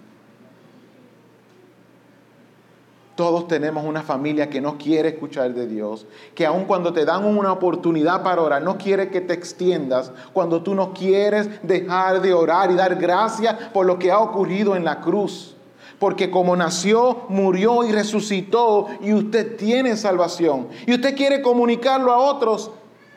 [3.21, 7.23] Todos tenemos una familia que no quiere escuchar de Dios, que aun cuando te dan
[7.23, 12.33] una oportunidad para orar, no quiere que te extiendas, cuando tú no quieres dejar de
[12.33, 15.55] orar y dar gracias por lo que ha ocurrido en la cruz
[15.99, 20.69] porque como nació, murió y resucitó y usted tiene salvación.
[20.87, 22.71] Y usted quiere comunicarlo a otros,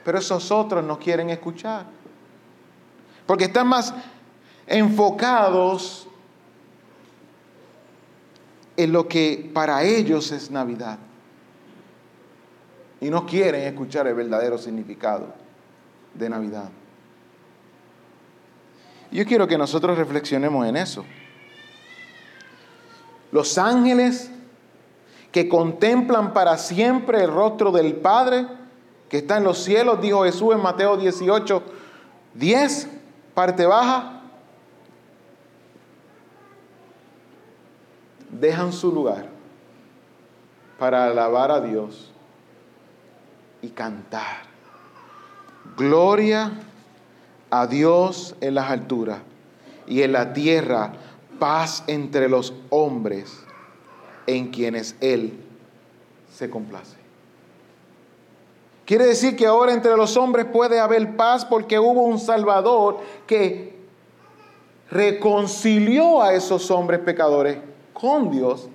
[0.04, 1.86] pero esos otros no quieren escuchar.
[3.24, 3.94] Porque están más
[4.66, 6.06] enfocados
[8.76, 10.98] en lo que para ellos es Navidad.
[13.00, 15.26] y no quieren escuchar el verdadero significado
[16.14, 16.70] de Navidad.
[19.10, 21.04] Yo quiero que nosotros reflexionemos en eso.
[23.30, 24.30] Los ángeles
[25.30, 28.46] que contemplan para siempre el rostro del Padre
[29.08, 31.62] que está en los cielos, dijo Jesús en Mateo 18,
[32.34, 32.88] 10,
[33.34, 34.13] parte baja,
[38.40, 39.26] dejan su lugar
[40.78, 42.10] para alabar a Dios
[43.62, 44.42] y cantar.
[45.76, 46.52] Gloria
[47.50, 49.18] a Dios en las alturas
[49.86, 50.92] y en la tierra
[51.38, 53.40] paz entre los hombres
[54.26, 55.40] en quienes Él
[56.32, 56.96] se complace.
[58.84, 63.74] Quiere decir que ahora entre los hombres puede haber paz porque hubo un Salvador que
[64.90, 67.58] reconcilió a esos hombres pecadores
[68.04, 68.68] con Dios.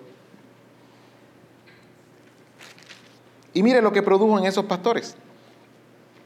[3.54, 5.16] Y mire lo que produjo en esos pastores.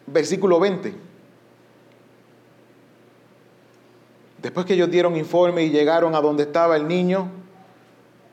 [0.07, 0.95] Versículo 20.
[4.41, 7.27] Después que ellos dieron informe y llegaron a donde estaba el niño,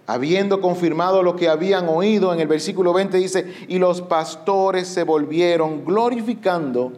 [0.07, 5.03] habiendo confirmado lo que habían oído, en el versículo 20 dice, y los pastores se
[5.03, 6.93] volvieron glorificando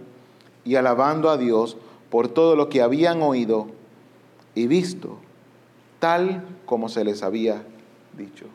[0.62, 1.78] y alabando a Dios
[2.10, 3.68] por todo lo que habían oído
[4.54, 5.16] y visto,
[5.98, 7.62] tal como se les había
[8.16, 8.46] dicho.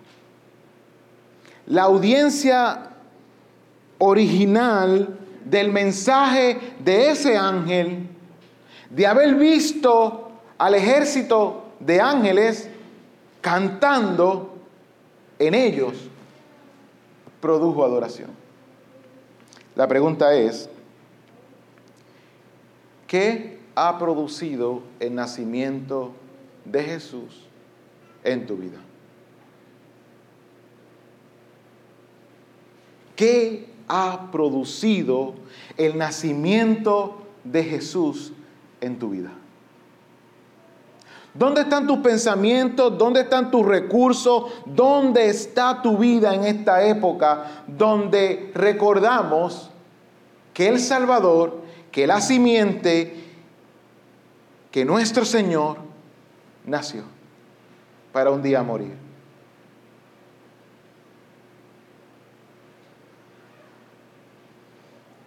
[1.68, 2.92] La audiencia
[3.98, 8.08] original del mensaje de ese ángel,
[8.90, 12.70] de haber visto al ejército de ángeles,
[13.42, 14.56] cantando
[15.40, 15.94] en ellos,
[17.40, 18.30] produjo adoración.
[19.76, 20.70] La pregunta es,
[23.06, 26.12] ¿qué ha producido el nacimiento
[26.66, 27.47] de Jesús
[28.28, 28.78] en tu vida?
[33.16, 35.34] ¿Qué ha producido
[35.78, 38.34] el nacimiento de Jesús
[38.82, 39.32] en tu vida?
[41.34, 42.98] ¿Dónde están tus pensamientos?
[42.98, 44.46] ¿Dónde están tus recursos?
[44.66, 49.70] ¿Dónde está tu vida en esta época donde recordamos
[50.54, 51.62] que el Salvador,
[51.92, 53.24] que la simiente,
[54.72, 55.78] que nuestro Señor
[56.66, 57.17] nació
[58.12, 58.96] para un día morir?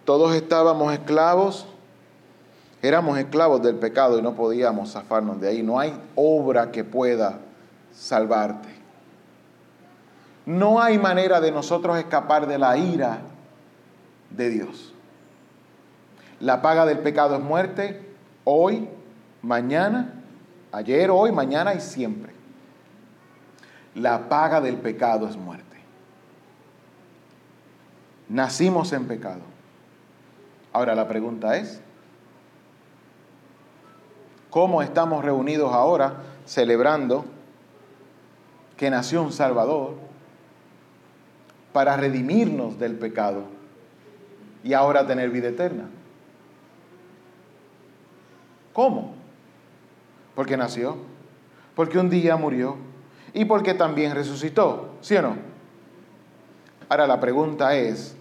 [0.05, 1.67] Todos estábamos esclavos
[2.81, 5.61] Éramos esclavos del pecado y no podíamos zafarnos de ahí.
[5.61, 7.39] No hay obra que pueda
[7.93, 8.69] salvarte.
[10.47, 13.19] No hay manera de nosotros escapar de la ira
[14.31, 14.93] de Dios.
[16.39, 18.15] La paga del pecado es muerte,
[18.45, 18.89] hoy,
[19.43, 20.15] mañana,
[20.71, 22.30] ayer, hoy, mañana y siempre.
[23.95, 25.77] La paga del pecado es muerte.
[28.29, 29.41] Nacimos en pecado.
[30.71, 31.81] Ahora la pregunta es,
[34.49, 37.25] cómo estamos reunidos ahora celebrando
[38.77, 39.95] que nació un Salvador
[41.73, 43.43] para redimirnos del pecado
[44.63, 45.89] y ahora tener vida eterna.
[48.73, 49.13] ¿Cómo?
[50.35, 50.97] Porque nació,
[51.75, 52.77] porque un día murió
[53.33, 55.35] y porque también resucitó, ¿sí o no?
[56.89, 58.15] Ahora la pregunta es,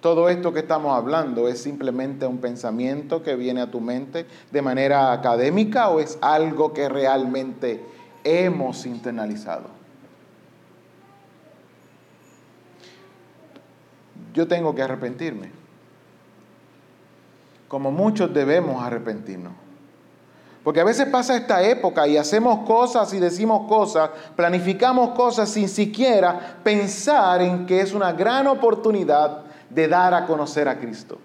[0.00, 4.62] todo esto que estamos hablando es simplemente un pensamiento que viene a tu mente de
[4.62, 7.84] manera académica o es algo que realmente
[8.22, 9.68] hemos internalizado.
[14.34, 15.50] Yo tengo que arrepentirme.
[17.66, 19.52] Como muchos debemos arrepentirnos.
[20.68, 25.66] Porque a veces pasa esta época y hacemos cosas y decimos cosas, planificamos cosas sin
[25.66, 31.16] siquiera pensar en que es una gran oportunidad de dar a conocer a Cristo.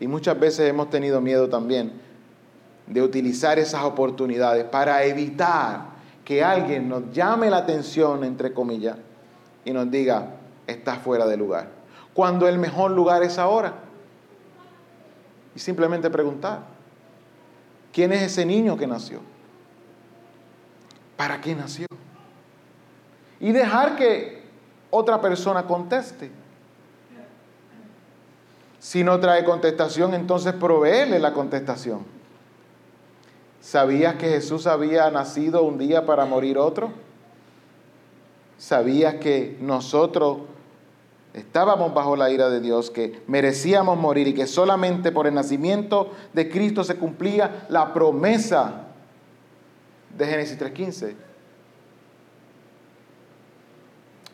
[0.00, 1.92] Y muchas veces hemos tenido miedo también
[2.88, 5.82] de utilizar esas oportunidades para evitar
[6.24, 8.96] que alguien nos llame la atención, entre comillas,
[9.64, 10.26] y nos diga,
[10.66, 11.68] estás fuera de lugar.
[12.14, 13.74] Cuando el mejor lugar es ahora.
[15.54, 16.71] Y simplemente preguntar,
[17.92, 19.20] ¿quién es ese niño que nació?
[21.16, 21.86] ¿Para qué nació?
[23.38, 24.42] Y dejar que
[24.90, 26.30] otra persona conteste.
[28.78, 32.04] Si no trae contestación, entonces proveele la contestación.
[33.60, 36.90] ¿Sabías que Jesús había nacido un día para morir otro?
[38.58, 40.38] ¿Sabías que nosotros
[41.34, 46.10] estábamos bajo la ira de Dios, que merecíamos morir y que solamente por el nacimiento
[46.32, 48.86] de Cristo se cumplía la promesa
[50.16, 51.14] de Génesis 3.15?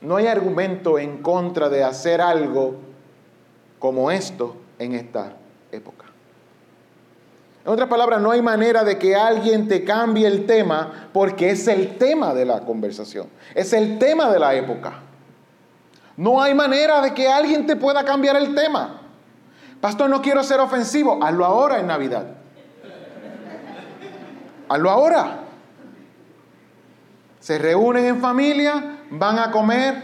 [0.01, 2.77] No hay argumento en contra de hacer algo
[3.79, 5.37] como esto en esta
[5.73, 6.05] época.
[7.65, 11.69] En otras palabras, no hay manera de que alguien te cambie el tema porque es
[11.69, 15.03] el tema de la conversación, es el tema de la época.
[16.19, 19.03] No hay manera de que alguien te pueda cambiar el tema.
[19.81, 22.27] Pastor, no quiero ser ofensivo, hazlo ahora en Navidad.
[24.69, 25.39] Hazlo ahora.
[27.39, 30.03] Se reúnen en familia, van a comer.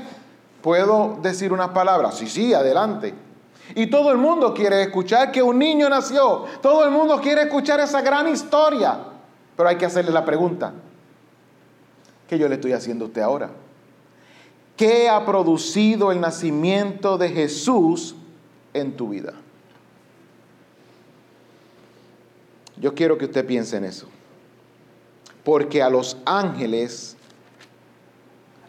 [0.63, 2.17] ¿Puedo decir unas palabras?
[2.17, 3.13] Sí, sí, adelante.
[3.75, 6.45] Y todo el mundo quiere escuchar que un niño nació.
[6.63, 8.99] Todo el mundo quiere escuchar esa gran historia.
[9.57, 10.73] Pero hay que hacerle la pregunta.
[12.29, 13.64] ¿Qué yo le estoy haciendo a usted ahora?
[14.77, 18.17] ¿Qué ha producido el nacimiento de Jesús
[18.73, 19.35] en tu vida?
[22.77, 24.09] Yo quiero que usted piense en eso.
[25.45, 27.17] Porque a los ángeles,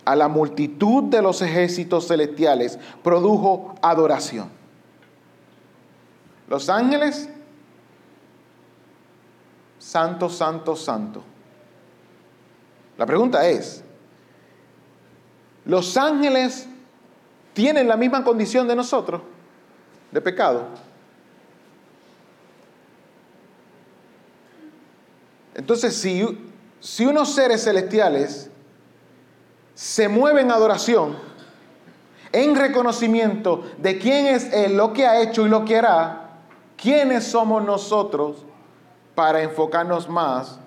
[0.04, 4.50] a la multitud de los ejércitos celestiales, produjo adoración.
[6.48, 7.30] Los ángeles,
[9.80, 11.24] santo, santo, santo.
[12.98, 13.85] La pregunta es,
[15.66, 16.68] ¿los ángeles
[17.54, 19.22] tienen la misma condición de nosotros
[20.12, 20.64] de pecado?
[25.54, 28.50] Entonces, si, unos seres celestiales
[29.74, 31.18] se mueven en adoración,
[32.32, 36.26] en reconocimiento de quién es Él, lo que ha hecho y lo que hará,
[36.86, 38.46] ¿Quiénes somos nosotros
[39.16, 40.60] para enfocarnos más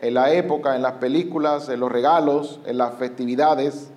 [0.00, 3.91] en la época, en las películas, en los regalos, en las festividades?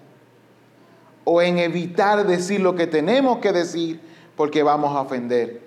[1.26, 4.00] O en evitar decir lo que tenemos que decir
[4.38, 5.62] porque vamos a ofender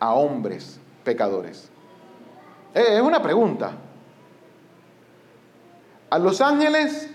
[0.00, 1.70] a hombres pecadores.
[2.74, 3.72] Eh, es una pregunta.
[6.10, 7.08] A los ángeles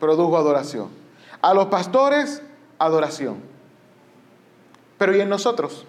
[0.00, 0.88] produjo adoración.
[1.40, 2.42] A los pastores,
[2.78, 3.36] adoración.
[4.98, 5.86] Pero ¿y en nosotros?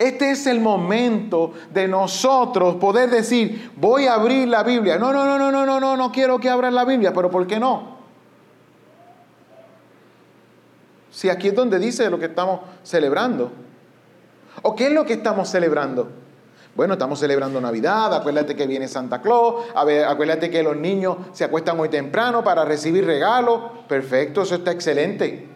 [0.00, 4.96] Este es el momento de nosotros poder decir, voy a abrir la Biblia.
[4.96, 7.46] No, no, no, no, no, no, no, no quiero que abran la Biblia, pero ¿por
[7.46, 7.98] qué no?
[11.10, 13.52] Si aquí es donde dice lo que estamos celebrando.
[14.62, 16.10] ¿O qué es lo que estamos celebrando?
[16.74, 21.76] Bueno, estamos celebrando Navidad, acuérdate que viene Santa Claus, acuérdate que los niños se acuestan
[21.76, 23.60] muy temprano para recibir regalos.
[23.86, 25.46] Perfecto, eso está excelente.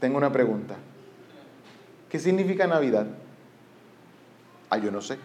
[0.00, 0.76] Tengo una pregunta.
[2.10, 3.06] ¿Qué significa Navidad?
[4.68, 5.16] Ah, yo no sé.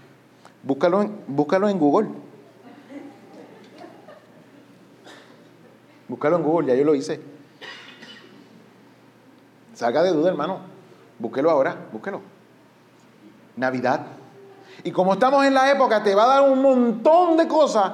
[0.62, 2.10] Búscalo en, búscalo en Google.
[6.08, 7.20] Búscalo en Google, ya yo lo hice.
[9.74, 10.60] Salga de duda, hermano.
[11.18, 12.22] Búsquelo ahora, búsquelo.
[13.56, 14.06] Navidad.
[14.84, 17.92] Y como estamos en la época, te va a dar un montón de cosas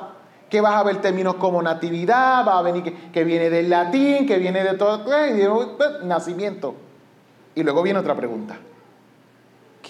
[0.50, 4.38] que vas a ver términos como natividad, va a venir que, viene del latín, que
[4.38, 5.48] viene de todo, eh,
[6.04, 6.76] nacimiento.
[7.56, 8.58] Y luego viene otra pregunta.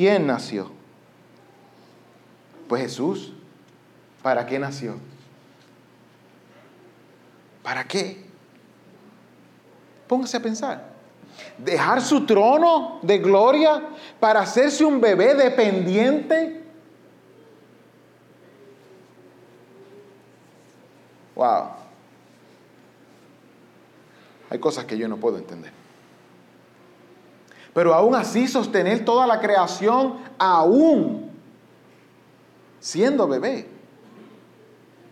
[0.01, 0.71] ¿Quién nació?
[2.67, 3.33] Pues Jesús.
[4.23, 4.95] ¿Para qué nació?
[7.61, 8.25] ¿Para qué?
[10.07, 10.91] Póngase a pensar.
[11.55, 13.89] Dejar su trono de gloria
[14.19, 16.63] para hacerse un bebé dependiente.
[21.35, 21.73] Wow.
[24.49, 25.80] Hay cosas que yo no puedo entender.
[27.73, 31.31] Pero aún así sostener toda la creación, aún
[32.79, 33.67] siendo bebé.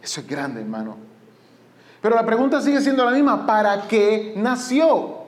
[0.01, 0.97] Eso es grande, hermano.
[2.01, 3.45] Pero la pregunta sigue siendo la misma.
[3.45, 5.19] ¿Para qué nació?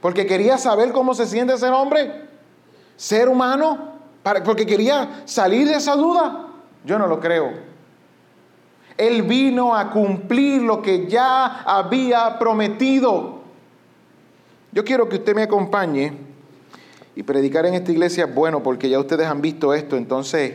[0.00, 2.28] Porque quería saber cómo se siente ser hombre,
[2.96, 3.92] ser humano,
[4.44, 6.48] porque quería salir de esa duda.
[6.84, 7.52] Yo no lo creo.
[8.96, 13.40] Él vino a cumplir lo que ya había prometido.
[14.72, 16.18] Yo quiero que usted me acompañe
[17.16, 20.52] y predicar en esta iglesia es bueno porque ya ustedes han visto esto, entonces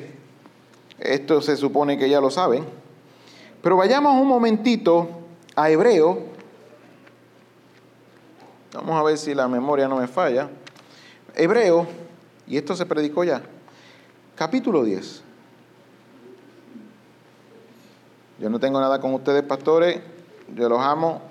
[1.00, 2.64] esto se supone que ya lo saben.
[3.64, 5.10] Pero vayamos un momentito
[5.56, 6.20] a Hebreo.
[8.74, 10.50] Vamos a ver si la memoria no me falla.
[11.36, 11.88] Hebreo,
[12.46, 13.42] y esto se predicó ya,
[14.36, 15.24] capítulo 10.
[18.40, 20.00] Yo no tengo nada con ustedes, pastores,
[20.56, 21.22] yo los amo,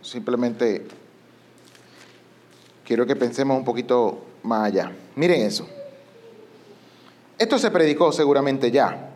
[0.00, 0.86] simplemente
[2.84, 4.92] quiero que pensemos un poquito más allá.
[5.16, 5.66] Miren eso.
[7.38, 9.10] Esto se predicó seguramente ya.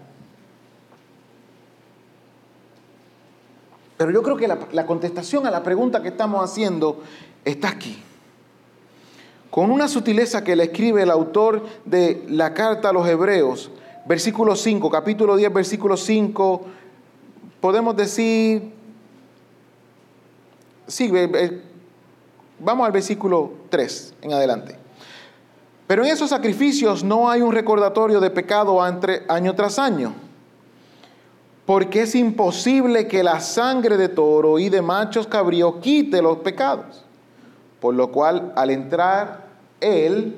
[3.97, 7.03] Pero yo creo que la, contestación a la pregunta que estamos haciendo
[7.45, 8.03] está aquí.
[9.51, 13.71] Con una sutileza que le escribe el autor de la carta a los Hebreos,
[14.05, 16.63] versículo 5, capítulo 10, versículo 5,
[17.61, 18.73] podemos decir,
[20.89, 21.13] sí,
[22.59, 24.84] vamos al versículo 3 en adelante.
[25.95, 30.13] Pero en esos sacrificios no hay un recordatorio de pecado año tras año,
[31.67, 37.05] porque es imposible que la sangre de toro y de machos cabríos quite los pecados.
[37.81, 39.47] Por lo cual, al entrar
[39.81, 40.37] Él,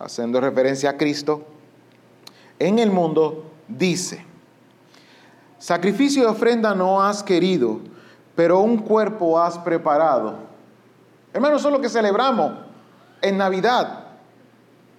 [0.00, 1.42] haciendo referencia a Cristo,
[2.58, 4.24] en el mundo, dice,
[5.58, 7.80] sacrificio y ofrenda no has querido,
[8.34, 10.36] pero un cuerpo has preparado.
[11.34, 12.52] Hermanos, eso es lo que celebramos
[13.20, 14.05] en Navidad.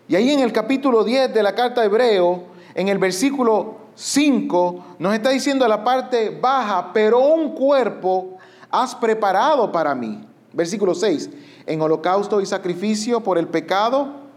[0.08, 2.44] Y ahí en el capítulo 10 de la carta de Hebreo,
[2.74, 8.38] en el versículo 5, nos está diciendo la parte baja, pero un cuerpo
[8.70, 10.24] has preparado para mí.
[10.54, 11.30] Versículo 6,
[11.66, 14.28] en holocausto y sacrificio por el pecado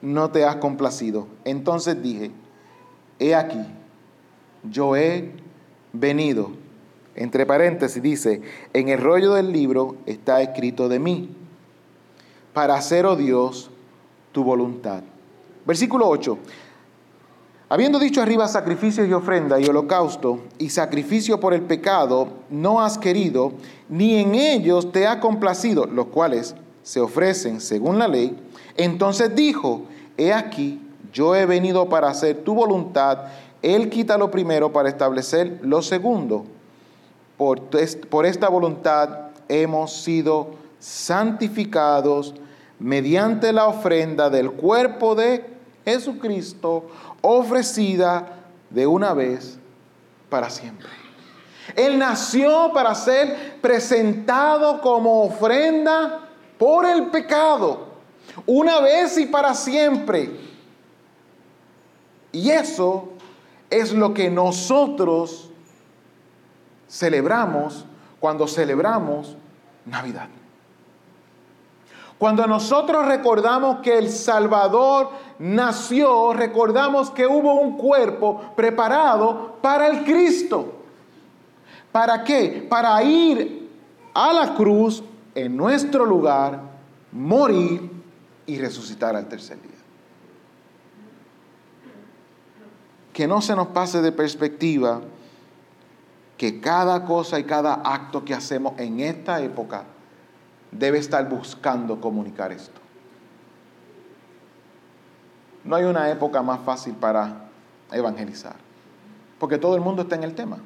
[0.00, 1.26] no te has complacido.
[1.44, 2.30] Entonces dije,
[3.18, 3.64] he aquí,
[4.64, 5.30] yo he
[5.92, 6.52] venido.
[7.14, 8.40] Entre paréntesis dice,
[8.72, 11.36] en el rollo del libro está escrito de mí,
[12.54, 13.70] para hacer, oh Dios,
[14.32, 15.02] tu voluntad.
[15.64, 16.38] Versículo 8.
[17.68, 22.98] Habiendo dicho arriba sacrificios y ofrenda y holocausto y sacrificio por el pecado, no has
[22.98, 23.52] querido,
[23.88, 28.36] ni en ellos te ha complacido, los cuales se ofrecen según la ley,
[28.76, 29.82] entonces dijo,
[30.16, 30.80] he aquí,
[31.12, 33.26] yo he venido para hacer tu voluntad,
[33.62, 36.46] él quita lo primero para establecer lo segundo.
[37.36, 37.60] Por,
[38.08, 40.48] por esta voluntad hemos sido
[40.80, 42.34] santificados
[42.80, 45.44] mediante la ofrenda del cuerpo de
[45.84, 46.88] Jesucristo
[47.20, 48.38] ofrecida
[48.70, 49.58] de una vez
[50.28, 50.88] para siempre.
[51.76, 56.20] Él nació para ser presentado como ofrenda
[56.58, 57.88] por el pecado,
[58.46, 60.30] una vez y para siempre.
[62.32, 63.10] Y eso
[63.68, 65.50] es lo que nosotros
[66.88, 67.84] celebramos
[68.18, 69.36] cuando celebramos
[69.84, 70.28] Navidad.
[72.20, 75.08] Cuando nosotros recordamos que el Salvador
[75.38, 80.70] nació, recordamos que hubo un cuerpo preparado para el Cristo.
[81.90, 82.66] ¿Para qué?
[82.68, 83.70] Para ir
[84.12, 85.02] a la cruz
[85.34, 86.60] en nuestro lugar,
[87.10, 87.90] morir
[88.44, 89.70] y resucitar al tercer día.
[93.14, 95.00] Que no se nos pase de perspectiva
[96.36, 99.84] que cada cosa y cada acto que hacemos en esta época
[100.70, 102.80] debe estar buscando comunicar esto.
[105.64, 107.48] No hay una época más fácil para
[107.92, 108.56] evangelizar,
[109.38, 110.58] porque todo el mundo está en el tema.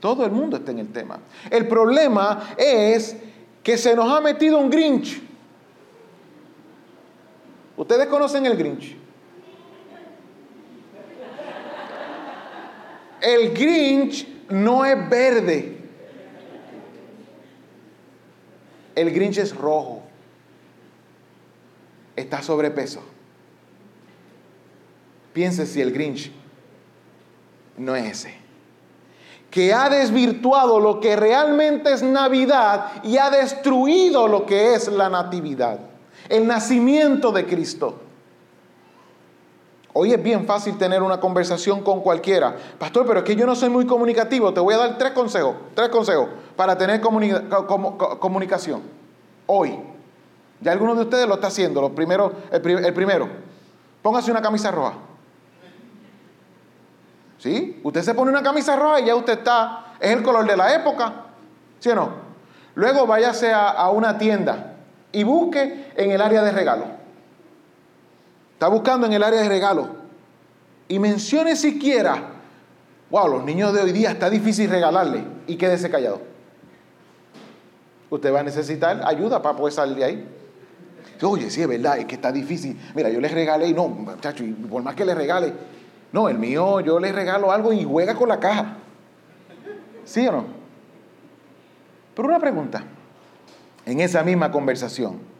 [0.00, 1.18] Todo el mundo está en el tema.
[1.50, 3.16] El problema es
[3.62, 5.22] que se nos ha metido un Grinch.
[7.76, 8.96] ¿Ustedes conocen el Grinch?
[13.22, 15.83] El Grinch no es verde.
[18.94, 20.02] El Grinch es rojo.
[22.16, 23.02] Está sobrepeso.
[25.32, 26.30] Piense si el Grinch
[27.76, 28.34] no es ese.
[29.50, 35.08] Que ha desvirtuado lo que realmente es Navidad y ha destruido lo que es la
[35.08, 35.80] Natividad.
[36.28, 38.03] El nacimiento de Cristo.
[39.96, 42.56] Hoy es bien fácil tener una conversación con cualquiera.
[42.80, 44.52] Pastor, pero es que yo no soy muy comunicativo.
[44.52, 45.54] Te voy a dar tres consejos.
[45.72, 48.82] Tres consejos para tener comunicación.
[49.46, 49.78] Hoy.
[50.60, 51.86] Ya alguno de ustedes lo está haciendo.
[51.86, 53.28] El, primero,
[54.02, 54.94] póngase una camisa roja.
[57.38, 57.80] ¿Sí?
[57.84, 60.74] Usted se pone una camisa roja y ya usted está, es el color de la
[60.74, 61.26] época.
[61.78, 62.10] ¿Sí o no?
[62.74, 64.74] Luego váyase a una tienda
[65.12, 67.03] y busque en el área de regalo.
[68.64, 69.90] Está buscando en el área de regalo.
[70.88, 72.30] Y mencione siquiera,
[73.10, 75.22] wow, los niños de hoy día está difícil regalarle.
[75.46, 76.22] Y quédese callado
[78.08, 80.28] usted va a necesitar ayuda para poder salir de ahí.
[81.20, 82.78] Oye, sí, es verdad, es que está difícil.
[82.94, 85.52] Mira, yo les regalé y no, muchacho, y por más que le regale,
[86.12, 88.76] no, el mío, yo le regalo algo y juega con la caja.
[90.06, 90.44] ¿Sí o no?
[92.14, 92.82] Pero una pregunta,
[93.84, 95.33] en esa misma conversación,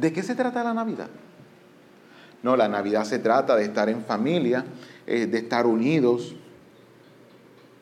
[0.00, 1.08] ¿de qué se trata la Navidad?
[2.42, 4.64] No, la Navidad se trata de estar en familia,
[5.06, 6.34] eh, de estar unidos.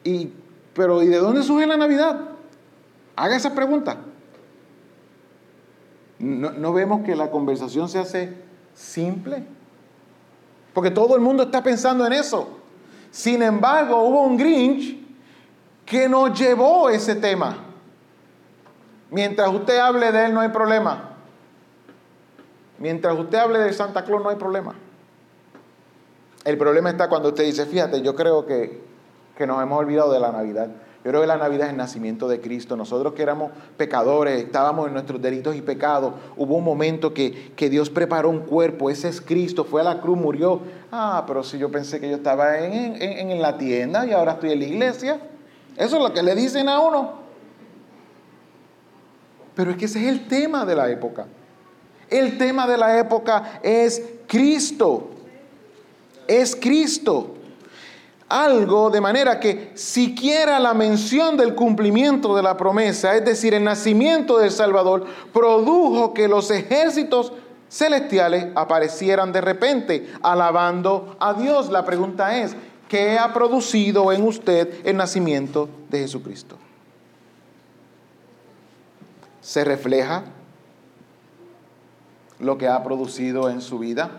[0.04, 0.30] Y
[0.74, 2.20] pero ¿y de dónde surge la Navidad?
[3.16, 3.98] Haga esa pregunta.
[6.18, 8.32] No, vemos que la conversación se hace
[8.74, 9.44] simple.
[10.72, 12.58] Porque todo el mundo está pensando en eso.
[13.10, 14.98] Sin embargo, hubo un Grinch
[15.84, 17.56] que nos llevó ese tema.
[19.10, 21.11] Mientras usted hable de él no hay problema.
[22.82, 24.74] Mientras usted hable de Santa Claus no hay problema.
[26.44, 28.92] El problema está cuando usted dice, fíjate, yo creo que
[29.36, 30.68] que nos hemos olvidado de la Navidad.
[31.04, 32.76] Yo creo que la Navidad es el nacimiento de Cristo.
[32.76, 37.90] Nosotros que éramos pecadores, estábamos en nuestros delitos y pecados, hubo un momento que, Dios
[37.90, 40.60] preparó un cuerpo, ese es Cristo, fue a la cruz, murió.
[40.92, 44.52] Ah, pero si yo pensé que yo estaba en, en la tienda y ahora estoy
[44.52, 45.20] en la iglesia.
[45.76, 47.22] Eso es lo que le dicen a uno.
[49.56, 51.26] Pero es que ese es el tema de la época.
[52.12, 55.10] El tema de la época es Cristo.
[56.28, 57.34] Es Cristo
[58.32, 63.62] algo de manera que siquiera la mención del cumplimiento de la promesa, es decir, el
[63.62, 65.04] nacimiento del Salvador,
[65.34, 67.34] produjo que los ejércitos
[67.68, 71.68] celestiales aparecieran de repente alabando a Dios.
[71.68, 72.56] La pregunta es,
[72.88, 76.56] ¿qué ha producido en usted el nacimiento de Jesucristo?
[79.42, 80.24] ¿Se refleja
[82.42, 84.10] lo que ha producido en su vida?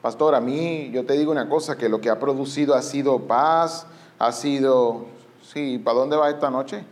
[0.00, 3.18] Pastor, a mí yo te digo una cosa, que lo que ha producido ha sido
[3.18, 3.84] paz,
[4.18, 5.06] ha sido,
[5.42, 6.84] sí, ¿para dónde vas esta noche?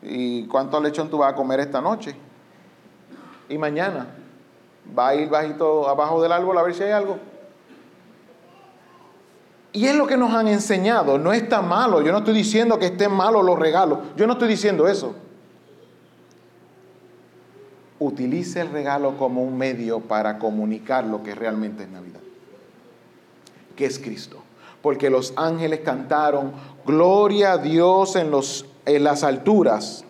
[0.00, 2.14] ¿Y cuánto lechón tú vas a comer esta noche?
[3.48, 4.06] Y mañana,
[4.96, 7.18] ¿va a ir bajito abajo del árbol a ver si hay algo?
[9.72, 12.86] Y es lo que nos han enseñado, no está malo, yo no estoy diciendo que
[12.86, 15.14] estén malos los regalos, yo no estoy diciendo eso
[18.00, 22.20] utilice el regalo como un medio para comunicar lo que realmente es Navidad,
[23.76, 24.42] que es Cristo.
[24.82, 26.52] Porque los ángeles cantaron,
[26.86, 30.04] gloria a Dios en, los, en las alturas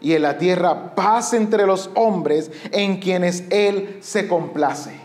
[0.00, 4.98] y en la tierra paz entre los hombres en quienes Él se complace.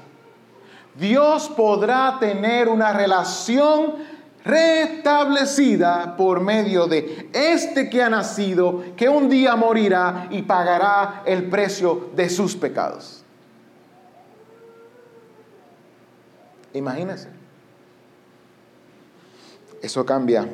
[0.97, 3.95] Dios podrá tener una relación
[4.45, 11.49] restablecida por medio de este que ha nacido, que un día morirá y pagará el
[11.49, 13.23] precio de sus pecados.
[16.73, 17.29] Imagínense.
[19.81, 20.47] Eso cambia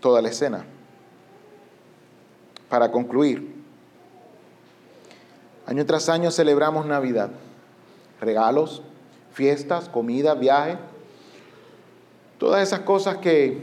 [0.00, 0.64] toda la escena.
[2.68, 3.54] Para concluir,
[5.66, 7.30] año tras año celebramos Navidad.
[8.20, 8.82] Regalos,
[9.32, 10.78] fiestas, comida, viaje
[12.38, 13.62] Todas esas cosas que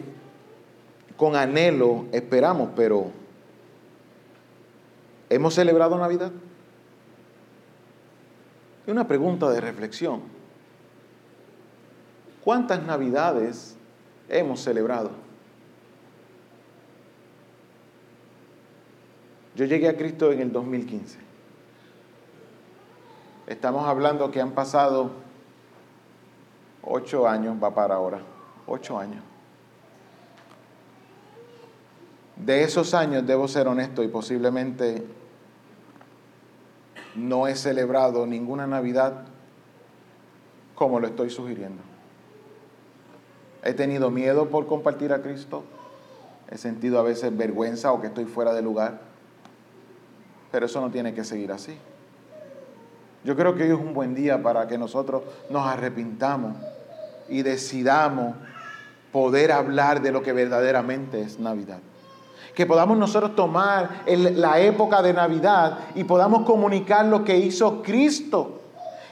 [1.15, 3.11] con anhelo esperamos, pero
[5.29, 6.31] ¿hemos celebrado Navidad?
[8.85, 10.21] Es una pregunta de reflexión.
[12.43, 13.77] ¿Cuántas Navidades
[14.27, 15.11] hemos celebrado?
[19.55, 21.19] Yo llegué a Cristo en el 2015.
[23.45, 25.11] Estamos hablando que han pasado
[26.81, 28.32] ocho años, va para ahora.
[28.67, 29.23] Ocho años.
[32.35, 35.05] De esos años, debo ser honesto, y posiblemente
[37.15, 39.25] no he celebrado ninguna Navidad
[40.75, 41.81] como lo estoy sugiriendo.
[43.63, 45.63] He tenido miedo por compartir a Cristo.
[46.49, 48.99] He sentido a veces vergüenza o que estoy fuera de lugar.
[50.51, 51.77] Pero eso no tiene que seguir así.
[53.23, 56.57] Yo creo que hoy es un buen día para que nosotros nos arrepintamos
[57.29, 58.35] y decidamos
[59.13, 61.77] poder hablar de lo que verdaderamente es Navidad.
[62.53, 68.59] Que podamos nosotros tomar la época de Navidad y podamos comunicar lo que hizo Cristo,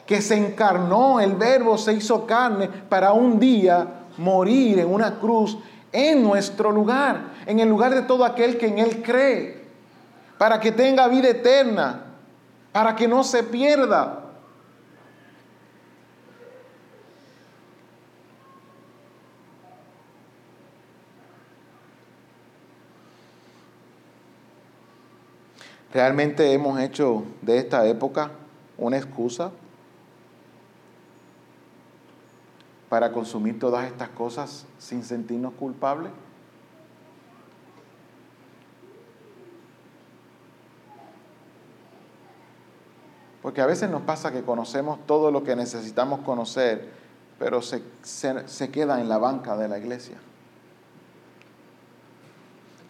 [0.05, 3.87] que se encarnó, el verbo se hizo carne para un día
[4.17, 5.57] morir en una cruz
[5.91, 9.61] en nuestro lugar, en el lugar de todo aquel que en Él cree,
[10.37, 12.05] para que tenga vida eterna,
[12.71, 14.20] para que no se pierda,
[25.93, 28.31] ¿Realmente hemos hecho de esta época
[28.77, 29.51] una excusa
[32.87, 36.13] para consumir todas estas cosas sin sentirnos culpables?
[43.41, 46.89] Porque a veces nos pasa que conocemos todo lo que necesitamos conocer,
[47.37, 47.81] pero se,
[48.71, 50.15] queda en la banca de la iglesia.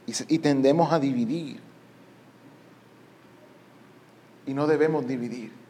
[0.06, 1.70] Y, y tendemos a dividir
[4.45, 5.61] y no debemos dividir.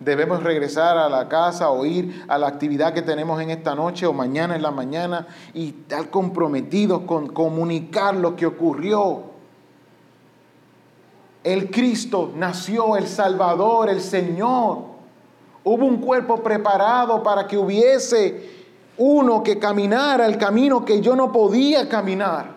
[0.00, 4.06] Debemos regresar a la casa o ir a la actividad que tenemos en esta noche
[4.06, 9.24] o mañana en la mañana y estar comprometidos con comunicar lo que ocurrió.
[11.42, 14.84] El Cristo nació, el Salvador, el Señor.
[15.64, 18.58] Hubo un cuerpo preparado para que hubiese
[18.98, 22.56] uno que caminara el camino que yo no podía caminar.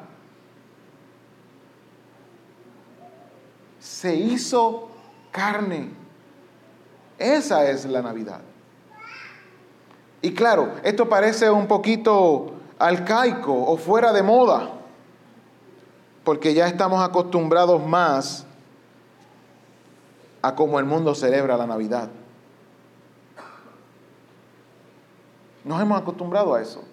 [3.80, 4.91] Se hizo
[5.32, 5.90] carne.
[7.18, 8.42] Esa es la Navidad.
[10.22, 14.70] Y claro, esto parece un poquito arcaico o fuera de moda,
[16.24, 18.46] porque ya estamos acostumbrados más
[20.42, 22.10] a cómo el mundo celebra la Navidad.
[25.64, 26.84] Nos hemos acostumbrado a eso.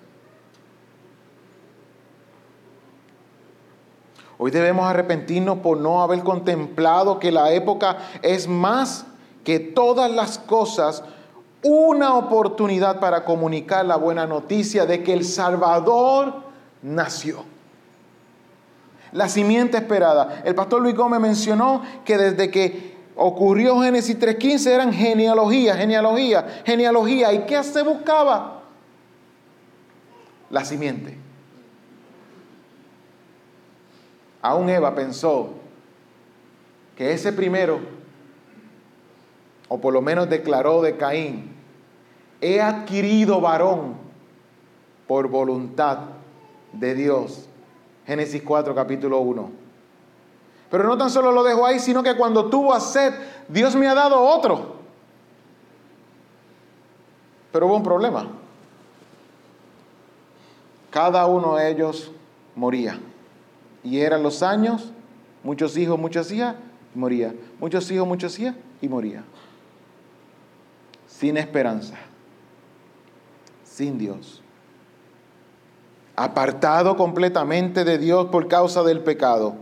[4.39, 9.05] Hoy debemos arrepentirnos por no haber contemplado que la época es más
[9.45, 11.03] que todas las cosas
[11.63, 16.35] una oportunidad para comunicar la buena noticia de que el Salvador
[16.83, 17.45] nació.
[19.11, 20.43] La simiente esperada.
[20.45, 27.33] El pastor Luis Gómez mencionó que desde que ocurrió Génesis 3.15 eran genealogía, genealogía, genealogía.
[27.33, 28.63] ¿Y qué se buscaba?
[30.51, 31.28] La simiente.
[34.49, 35.51] Aún Eva pensó
[36.97, 37.81] que ese primero,
[39.69, 41.55] o por lo menos declaró de Caín,
[42.41, 43.97] he adquirido varón
[45.07, 45.99] por voluntad
[46.73, 47.47] de Dios.
[48.07, 49.51] Génesis 4, capítulo 1.
[50.71, 53.13] Pero no tan solo lo dejó ahí, sino que cuando tuvo a sed,
[53.49, 54.77] Dios me ha dado otro.
[57.53, 58.29] Pero hubo un problema.
[60.89, 62.11] Cada uno de ellos
[62.57, 62.99] moría.
[63.89, 64.93] Y eran los años,
[65.43, 66.57] muchos hijos, muchas hijas,
[66.95, 67.35] y moría.
[67.59, 69.25] Muchos hijos, muchas hijas, y moría.
[71.07, 71.95] Sin esperanza.
[73.65, 74.43] Sin Dios.
[76.17, 79.55] Apartado completamente de Dios por causa del pecado.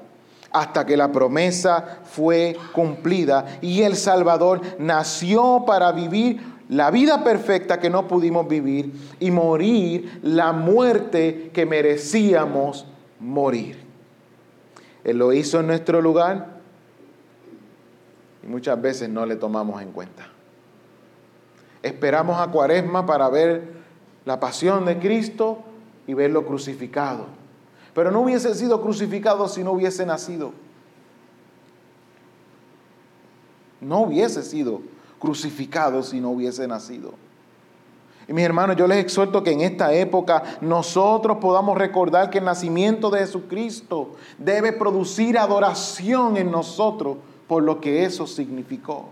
[0.50, 7.78] Hasta que la promesa fue cumplida y el Salvador nació para vivir la vida perfecta
[7.78, 12.86] que no pudimos vivir y morir la muerte que merecíamos
[13.20, 13.85] morir.
[15.06, 16.56] Él lo hizo en nuestro lugar
[18.42, 20.26] y muchas veces no le tomamos en cuenta.
[21.80, 23.68] Esperamos a Cuaresma para ver
[24.24, 25.60] la pasión de Cristo
[26.08, 27.26] y verlo crucificado.
[27.94, 30.52] Pero no hubiese sido crucificado si no hubiese nacido.
[33.80, 34.80] No hubiese sido
[35.20, 37.14] crucificado si no hubiese nacido.
[38.28, 42.44] Y mis hermanos, yo les exhorto que en esta época nosotros podamos recordar que el
[42.44, 49.10] nacimiento de Jesucristo debe producir adoración en nosotros por lo que eso significó.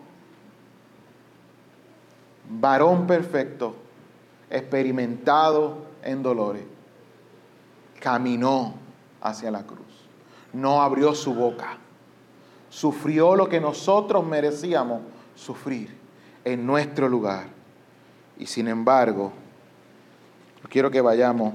[2.48, 3.76] Varón perfecto,
[4.50, 6.64] experimentado en dolores,
[8.00, 8.74] caminó
[9.20, 10.08] hacia la cruz,
[10.52, 11.78] no abrió su boca,
[12.68, 15.02] sufrió lo que nosotros merecíamos
[15.36, 15.96] sufrir
[16.44, 17.53] en nuestro lugar
[18.38, 19.32] y sin embargo,
[20.68, 21.54] quiero que vayamos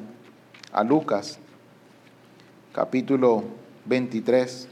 [0.71, 1.39] a Lucas,
[2.73, 3.43] capítulo
[3.86, 4.67] 23,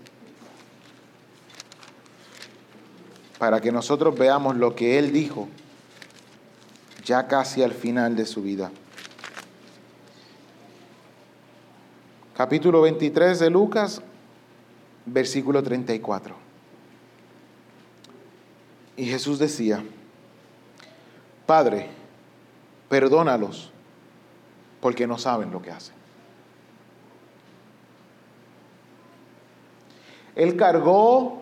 [3.38, 5.48] para que nosotros veamos lo que él dijo
[7.04, 8.72] ya casi al final de su vida.
[12.36, 14.02] Capítulo 23 de Lucas,
[15.06, 16.36] versículo 34.
[18.98, 19.84] Y Jesús decía,
[21.46, 21.97] Padre,
[22.90, 23.72] perdónalos,
[24.82, 25.96] porque no saben lo que hacen.
[30.36, 31.40] Él cargó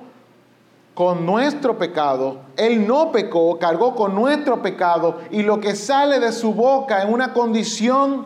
[0.94, 6.32] con nuestro pecado, Él no pecó, cargó con nuestro pecado y lo que sale de
[6.32, 8.26] su boca en una condición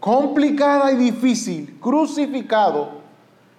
[0.00, 3.00] complicada y difícil, crucificado,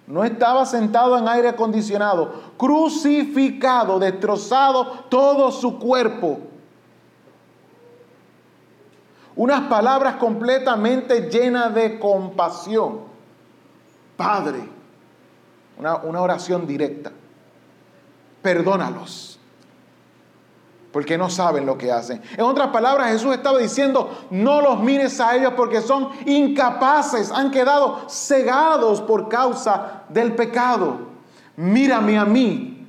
[0.08, 6.40] no estaba sentado en aire acondicionado, crucificado, destrozado todo su cuerpo
[9.36, 13.00] unas palabras completamente llenas de compasión.
[14.16, 14.60] Padre,
[15.78, 17.10] una, una oración directa.
[18.42, 19.38] Perdónalos
[20.92, 22.20] porque no saben lo que hacen.
[22.36, 27.50] En otras palabras, Jesús estaba diciendo, no los mires a ellos porque son incapaces, han
[27.50, 30.98] quedado cegados por causa del pecado.
[31.56, 32.86] Mírame a mí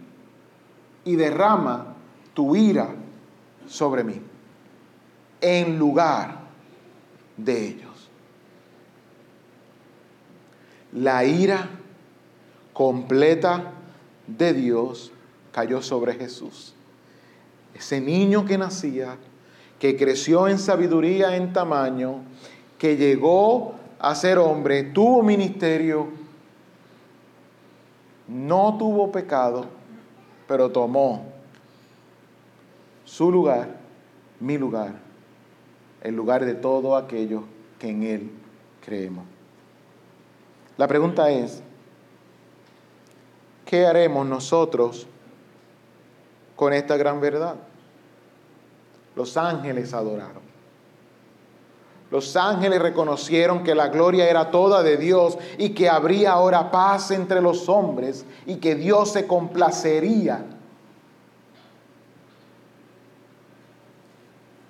[1.05, 1.95] y derrama
[2.33, 2.89] tu ira
[3.67, 4.32] sobre mí
[5.43, 6.39] en lugar
[7.35, 8.09] de ellos.
[10.93, 11.69] La ira
[12.71, 13.73] completa
[14.25, 15.11] de Dios
[15.51, 16.73] cayó sobre Jesús.
[17.73, 19.17] Ese niño que nacía,
[19.79, 22.21] que creció en sabiduría, en tamaño,
[22.77, 26.07] que llegó a ser hombre, tuvo ministerio,
[28.27, 29.65] no tuvo pecado,
[30.47, 31.25] pero tomó
[33.03, 33.75] su lugar,
[34.39, 35.02] mi lugar,
[36.03, 37.43] en lugar de todo aquello
[37.79, 38.31] que en Él
[38.85, 39.25] creemos.
[40.77, 41.63] La pregunta es,
[43.65, 45.07] ¿qué haremos nosotros
[46.55, 47.55] con esta gran verdad?
[49.15, 50.43] Los ángeles adoraron.
[52.11, 57.09] Los ángeles reconocieron que la gloria era toda de Dios y que habría ahora paz
[57.11, 60.45] entre los hombres y que Dios se complacería.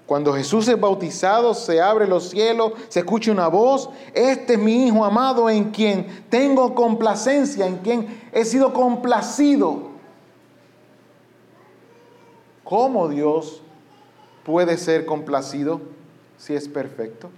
[0.05, 4.87] Cuando Jesús es bautizado, se abre los cielos, se escucha una voz, este es mi
[4.87, 9.93] Hijo amado en quien tengo complacencia, en quien he sido complacido.
[12.63, 13.61] ¿Cómo Dios
[14.43, 15.93] puede ser complacido?
[16.43, 17.29] si es perfecto?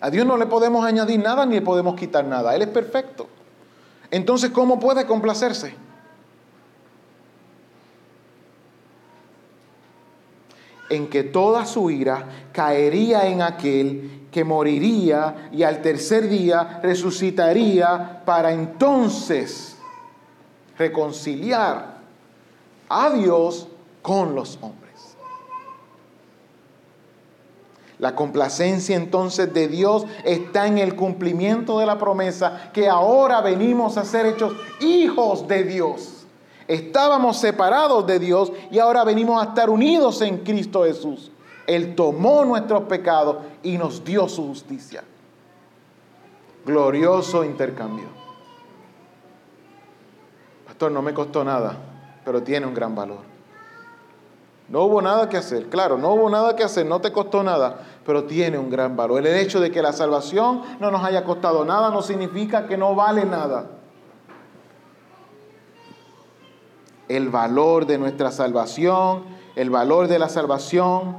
[0.00, 2.54] A Dios no le podemos añadir nada ni le podemos quitar nada.
[2.54, 3.26] Él es perfecto.
[4.10, 5.74] Entonces, ¿cómo puede complacerse?
[10.88, 18.22] En que toda su ira caería en aquel que moriría y al tercer día resucitaría
[18.24, 19.76] para entonces
[20.78, 21.96] reconciliar
[22.88, 23.68] a Dios
[24.02, 24.86] con los hombres.
[27.98, 33.96] La complacencia entonces de Dios está en el cumplimiento de la promesa que ahora venimos
[33.96, 36.15] a ser hechos hijos de Dios.
[36.68, 41.30] Estábamos separados de Dios y ahora venimos a estar unidos en Cristo Jesús.
[41.66, 45.04] Él tomó nuestros pecados y nos dio su justicia.
[46.64, 48.08] Glorioso intercambio.
[50.66, 51.76] Pastor, no me costó nada
[52.26, 53.20] pero tiene un gran valor.
[54.68, 57.78] No hubo nada que hacer, claro, no hubo nada que hacer, no te costó nada,
[58.04, 59.24] pero tiene un gran valor.
[59.24, 62.96] El hecho de que la salvación no nos haya costado nada no significa que no
[62.96, 63.66] vale nada.
[67.08, 71.16] El valor de nuestra salvación, el valor de la salvación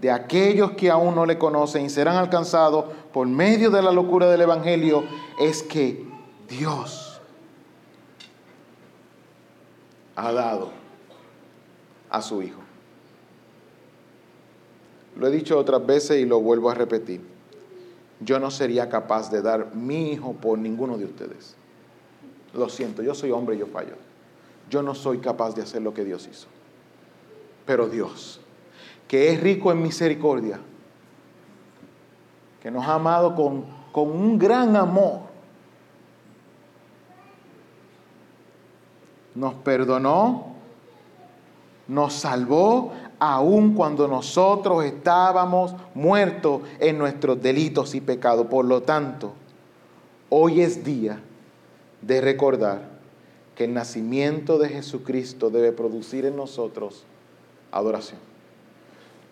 [0.00, 4.28] de aquellos que aún no le conocen y serán alcanzados por medio de la locura
[4.28, 5.04] del Evangelio
[5.38, 6.04] es que
[6.48, 7.20] Dios
[10.16, 10.70] ha dado
[12.10, 12.60] a su Hijo.
[15.16, 17.20] Lo he dicho otras veces y lo vuelvo a repetir.
[18.20, 21.56] Yo no sería capaz de dar mi hijo por ninguno de ustedes.
[22.54, 23.94] Lo siento, yo soy hombre y yo fallo.
[24.72, 26.46] Yo no soy capaz de hacer lo que Dios hizo.
[27.66, 28.40] Pero Dios,
[29.06, 30.58] que es rico en misericordia,
[32.62, 35.24] que nos ha amado con, con un gran amor,
[39.34, 40.54] nos perdonó,
[41.86, 48.46] nos salvó, aun cuando nosotros estábamos muertos en nuestros delitos y pecados.
[48.46, 49.34] Por lo tanto,
[50.30, 51.20] hoy es día
[52.00, 52.91] de recordar
[53.64, 57.04] el nacimiento de Jesucristo debe producir en nosotros
[57.70, 58.20] adoración.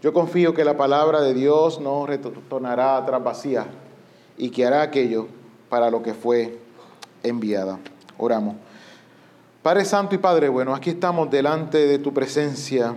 [0.03, 3.67] Yo confío que la palabra de Dios no retornará atrás vacía
[4.39, 5.27] y que hará aquello
[5.69, 6.59] para lo que fue
[7.23, 7.79] enviada.
[8.17, 8.57] Oramos.
[9.63, 12.95] Padre Santo y Padre bueno, aquí estamos delante de tu presencia,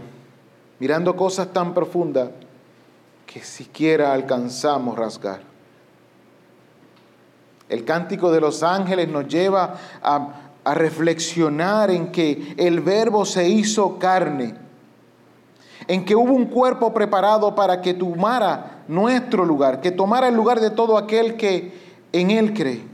[0.79, 2.29] mirando cosas tan profundas
[3.25, 5.41] que siquiera alcanzamos rasgar.
[7.67, 13.47] El cántico de los ángeles nos lleva a, a reflexionar en que el verbo se
[13.49, 14.55] hizo carne,
[15.87, 20.59] en que hubo un cuerpo preparado para que tomara nuestro lugar, que tomara el lugar
[20.59, 21.73] de todo aquel que
[22.11, 22.93] en él cree.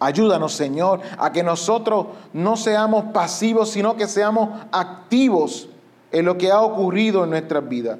[0.00, 5.68] Ayúdanos, Señor, a que nosotros no seamos pasivos, sino que seamos activos
[6.10, 7.98] en lo que ha ocurrido en nuestras vidas.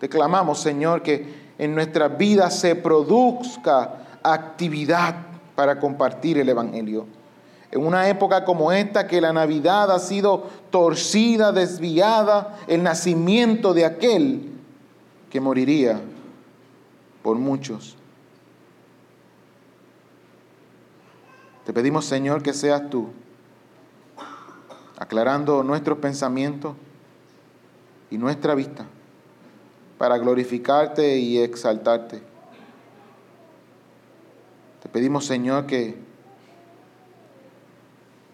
[0.00, 5.29] Te clamamos, Señor, que en nuestras vidas se produzca actividad
[5.60, 7.04] para compartir el Evangelio.
[7.70, 13.84] En una época como esta, que la Navidad ha sido torcida, desviada, el nacimiento de
[13.84, 14.52] aquel
[15.28, 16.00] que moriría
[17.22, 17.94] por muchos.
[21.66, 23.10] Te pedimos, Señor, que seas tú
[24.96, 26.74] aclarando nuestros pensamientos
[28.10, 28.86] y nuestra vista
[29.98, 32.29] para glorificarte y exaltarte.
[34.82, 35.96] Te pedimos, Señor, que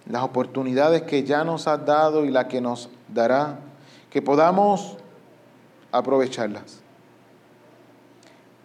[0.08, 3.58] las oportunidades que ya nos has dado y las que nos dará,
[4.10, 4.96] que podamos
[5.90, 6.80] aprovecharlas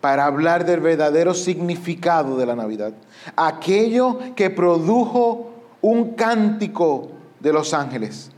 [0.01, 2.93] para hablar del verdadero significado de la Navidad.
[3.35, 5.51] Aquello que produjo
[5.81, 8.31] un cántico de los ángeles.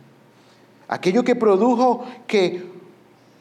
[0.89, 2.69] Aquello que produjo que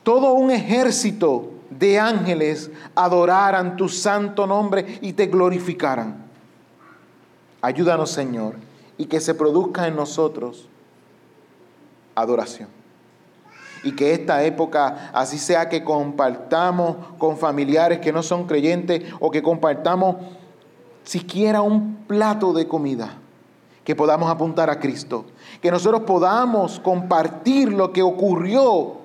[0.05, 1.51] todo un ejército
[1.83, 6.15] de ángeles adoraran tu santo nombre y te glorificaran.
[7.61, 8.55] Ayúdanos, Señor,
[8.97, 10.69] y que se produzca en nosotros
[12.15, 12.69] adoración
[13.83, 19.29] y que esta época así sea que compartamos con familiares que no son creyentes o
[19.33, 20.17] que compartamos
[21.03, 23.19] siquiera un plato de comida.
[23.83, 25.25] que podamos apuntar a Cristo,
[25.61, 29.02] que nosotros podamos compartir lo que ocurrió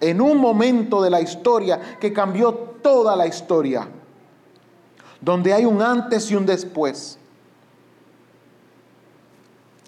[0.00, 3.88] en un momento de la historia que cambió toda la historia,
[5.20, 7.18] donde hay un antes y un después.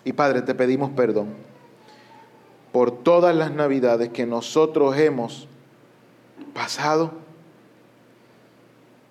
[0.04, 1.28] Y Padre, te pedimos perdón
[2.72, 5.46] por todas las navidades que nosotros hemos
[6.54, 7.12] pasado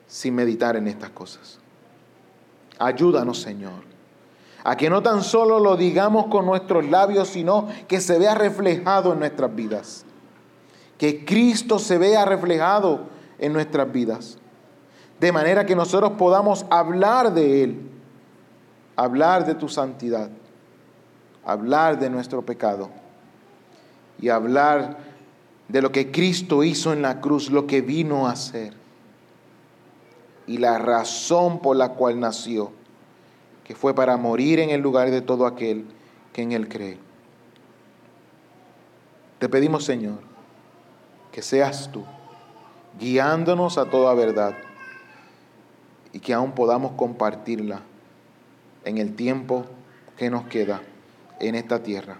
[0.07, 1.59] sin meditar en estas cosas.
[2.77, 3.83] Ayúdanos, Señor,
[4.63, 9.13] a que no tan solo lo digamos con nuestros labios, sino que se vea reflejado
[9.13, 10.05] en nuestras vidas.
[11.01, 13.07] Que Cristo se vea reflejado
[13.39, 14.37] en nuestras vidas.
[15.19, 17.89] De manera que nosotros podamos hablar de Él,
[18.95, 20.29] hablar de tu santidad,
[21.43, 22.91] hablar de nuestro pecado
[24.19, 24.99] y hablar
[25.69, 28.75] de lo que Cristo hizo en la cruz, lo que vino a hacer
[30.45, 32.73] y la razón por la cual nació,
[33.63, 35.83] que fue para morir en el lugar de todo aquel
[36.31, 36.99] que en Él cree.
[39.39, 40.30] Te pedimos, Señor,
[41.31, 42.03] que seas tú,
[42.99, 44.55] guiándonos a toda verdad
[46.13, 47.81] y que aún podamos compartirla
[48.83, 49.65] en el tiempo
[50.17, 50.81] que nos queda
[51.39, 52.17] en esta tierra.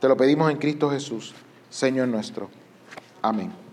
[0.00, 1.34] Te lo pedimos en Cristo Jesús,
[1.70, 2.50] Señor nuestro.
[3.22, 3.63] Amén.